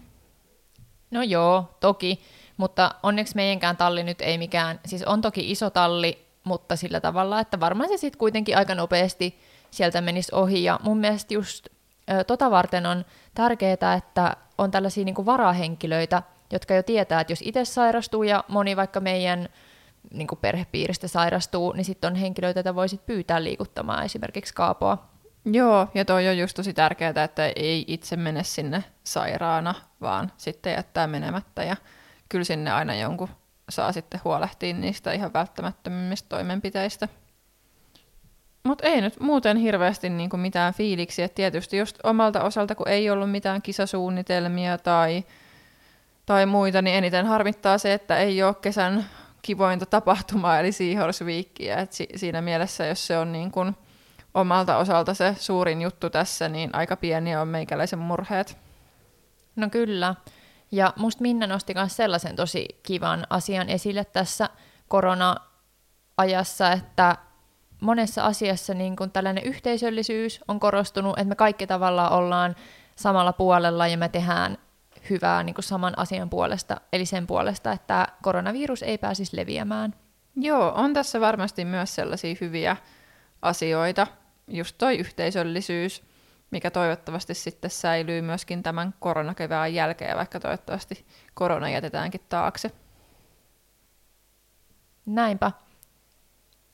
No 1.11 1.23
joo, 1.23 1.77
toki. 1.79 2.21
Mutta 2.57 2.95
onneksi 3.03 3.35
meidänkään 3.35 3.77
talli 3.77 4.03
nyt 4.03 4.21
ei 4.21 4.37
mikään, 4.37 4.79
siis 4.85 5.03
on 5.03 5.21
toki 5.21 5.51
iso 5.51 5.69
talli, 5.69 6.27
mutta 6.43 6.75
sillä 6.75 6.99
tavalla, 6.99 7.39
että 7.39 7.59
varmaan 7.59 7.89
se 7.89 7.97
sitten 7.97 8.19
kuitenkin 8.19 8.57
aika 8.57 8.75
nopeasti 8.75 9.39
sieltä 9.71 10.01
menisi 10.01 10.35
ohi. 10.35 10.63
Ja 10.63 10.79
mun 10.83 10.97
mielestä 10.97 11.33
just 11.33 11.67
ö, 12.11 12.23
tota 12.23 12.51
varten 12.51 12.85
on 12.85 13.05
tärkeää, 13.33 13.93
että 13.97 14.37
on 14.57 14.71
tällaisia 14.71 15.05
niin 15.05 15.15
kuin 15.15 15.25
varahenkilöitä, 15.25 16.23
jotka 16.51 16.73
jo 16.73 16.83
tietää, 16.83 17.21
että 17.21 17.31
jos 17.31 17.41
itse 17.41 17.65
sairastuu 17.65 18.23
ja 18.23 18.43
moni 18.47 18.75
vaikka 18.75 18.99
meidän 18.99 19.49
niin 20.11 20.27
kuin 20.27 20.39
perhepiiristä 20.39 21.07
sairastuu, 21.07 21.71
niin 21.71 21.85
sitten 21.85 22.11
on 22.11 22.15
henkilöitä, 22.15 22.57
joita 22.57 22.75
voisit 22.75 23.05
pyytää 23.05 23.43
liikuttamaan 23.43 24.05
esimerkiksi 24.05 24.53
kaapoa. 24.53 25.07
Joo, 25.45 25.87
ja 25.93 26.05
toi 26.05 26.27
on 26.27 26.37
just 26.37 26.55
tosi 26.55 26.73
tärkeää, 26.73 27.23
että 27.23 27.45
ei 27.55 27.85
itse 27.87 28.15
mene 28.15 28.43
sinne 28.43 28.83
sairaana, 29.03 29.75
vaan 30.01 30.31
sitten 30.37 30.73
jättää 30.73 31.07
menemättä 31.07 31.63
ja 31.63 31.75
kyllä 32.29 32.43
sinne 32.43 32.71
aina 32.71 32.95
jonkun 32.95 33.29
saa 33.69 33.91
sitten 33.91 34.21
huolehtia 34.23 34.73
niistä 34.73 35.11
ihan 35.11 35.33
välttämättömimmistä 35.33 36.29
toimenpiteistä. 36.29 37.07
Mutta 38.63 38.87
ei 38.87 39.01
nyt 39.01 39.19
muuten 39.19 39.57
hirveästi 39.57 40.09
niinku 40.09 40.37
mitään 40.37 40.73
fiiliksiä. 40.73 41.29
Tietysti 41.29 41.77
just 41.77 41.97
omalta 42.03 42.43
osalta, 42.43 42.75
kun 42.75 42.87
ei 42.87 43.09
ollut 43.09 43.31
mitään 43.31 43.61
kisasuunnitelmia 43.61 44.77
tai, 44.77 45.23
tai 46.25 46.45
muita, 46.45 46.81
niin 46.81 46.95
eniten 46.95 47.25
harmittaa 47.25 47.77
se, 47.77 47.93
että 47.93 48.17
ei 48.17 48.43
ole 48.43 48.55
kesän 48.55 49.05
kivointa 49.41 49.85
tapahtumaa, 49.85 50.59
eli 50.59 50.71
Seahorse 50.71 51.25
Weekia. 51.25 51.77
Et 51.77 51.93
si- 51.93 52.09
siinä 52.15 52.41
mielessä, 52.41 52.85
jos 52.85 53.07
se 53.07 53.17
on 53.17 53.31
niin 53.31 53.51
kun 53.51 53.75
omalta 54.33 54.77
osalta 54.77 55.13
se 55.13 55.35
suurin 55.39 55.81
juttu 55.81 56.09
tässä, 56.09 56.49
niin 56.49 56.69
aika 56.73 56.95
pieniä 56.95 57.41
on 57.41 57.47
meikäläisen 57.47 57.99
murheet. 57.99 58.57
No 59.55 59.69
kyllä. 59.69 60.15
Ja 60.71 60.93
musta 60.95 61.21
Minna 61.21 61.47
nosti 61.47 61.73
myös 61.73 61.95
sellaisen 61.95 62.35
tosi 62.35 62.65
kivan 62.83 63.27
asian 63.29 63.69
esille 63.69 64.05
tässä 64.05 64.49
korona-ajassa, 64.87 66.71
että 66.71 67.17
monessa 67.81 68.23
asiassa 68.23 68.73
niin 68.73 68.95
kun 68.95 69.11
tällainen 69.11 69.43
yhteisöllisyys 69.43 70.39
on 70.47 70.59
korostunut, 70.59 71.17
että 71.17 71.29
me 71.29 71.35
kaikki 71.35 71.67
tavallaan 71.67 72.11
ollaan 72.11 72.55
samalla 72.95 73.33
puolella 73.33 73.87
ja 73.87 73.97
me 73.97 74.09
tehdään 74.09 74.57
hyvää 75.09 75.43
niin 75.43 75.53
kuin 75.53 75.63
saman 75.63 75.99
asian 75.99 76.29
puolesta, 76.29 76.81
eli 76.93 77.05
sen 77.05 77.27
puolesta, 77.27 77.71
että 77.71 78.07
koronavirus 78.21 78.83
ei 78.83 78.97
pääsisi 78.97 79.37
leviämään. 79.37 79.93
Joo, 80.35 80.71
on 80.75 80.93
tässä 80.93 81.21
varmasti 81.21 81.65
myös 81.65 81.95
sellaisia 81.95 82.35
hyviä 82.41 82.77
asioita, 83.41 84.07
just 84.47 84.75
toi 84.77 84.97
yhteisöllisyys, 84.97 86.03
mikä 86.51 86.71
toivottavasti 86.71 87.33
sitten 87.33 87.69
säilyy 87.69 88.21
myöskin 88.21 88.63
tämän 88.63 88.93
koronakevään 88.99 89.73
jälkeen, 89.73 90.17
vaikka 90.17 90.39
toivottavasti 90.39 91.05
korona 91.33 91.69
jätetäänkin 91.69 92.21
taakse. 92.29 92.71
Näinpä. 95.05 95.51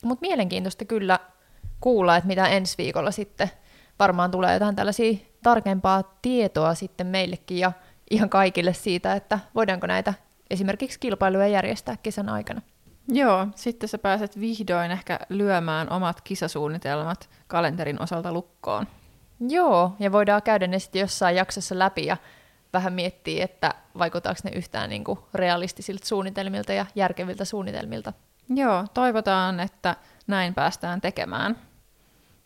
Mutta 0.03 0.21
mielenkiintoista 0.21 0.86
kyllä 0.86 1.19
kuulla, 1.79 2.15
että 2.17 2.27
mitä 2.27 2.47
ensi 2.47 2.77
viikolla 2.77 3.12
sitten 3.12 3.51
varmaan 3.99 4.31
tulee 4.31 4.53
jotain 4.53 4.75
tällaisia 4.75 5.17
tarkempaa 5.43 6.03
tietoa 6.21 6.75
sitten 6.75 7.07
meillekin 7.07 7.57
ja 7.57 7.71
ihan 8.12 8.29
kaikille 8.29 8.73
siitä, 8.73 9.13
että 9.13 9.39
voidaanko 9.55 9.88
näitä 9.88 10.13
esimerkiksi 10.49 10.99
kilpailuja 10.99 11.47
järjestää 11.47 11.97
kesän 12.03 12.29
aikana. 12.29 12.62
Joo, 13.07 13.47
sitten 13.55 13.89
sä 13.89 13.97
pääset 13.97 14.39
vihdoin 14.39 14.91
ehkä 14.91 15.19
lyömään 15.29 15.89
omat 15.89 16.21
kisasuunnitelmat 16.21 17.29
kalenterin 17.47 18.01
osalta 18.01 18.31
lukkoon. 18.33 18.88
Joo, 19.39 19.96
ja 20.00 20.12
voidaan 20.12 20.41
käydä 20.41 20.67
ne 20.67 20.80
sitten 20.80 21.00
jossain 21.00 21.36
jaksossa 21.36 21.80
läpi 21.80 22.06
ja 22.06 22.17
vähän 22.74 22.93
miettiä, 22.93 23.46
että 23.46 23.74
vaikuttaako 23.98 24.39
ne 24.43 24.52
yhtään 24.52 24.89
niin 24.89 25.04
kuin 25.04 25.19
realistisilta 25.34 26.06
suunnitelmilta 26.08 26.74
ja 26.74 26.86
järkeviltä 26.96 27.46
suunnitelmilta. 27.46 28.13
Joo, 28.50 28.86
toivotaan, 28.93 29.60
että 29.60 29.96
näin 30.28 30.54
päästään 30.54 31.02
tekemään. 31.02 31.58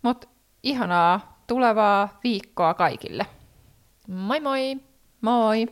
Mutta 0.02 0.28
ihanaa 0.64 1.42
tulevaa 1.48 2.20
viikkoa 2.24 2.74
kaikille. 2.74 3.26
Moi 4.08 4.40
moi! 4.40 4.78
Moi! 5.22 5.68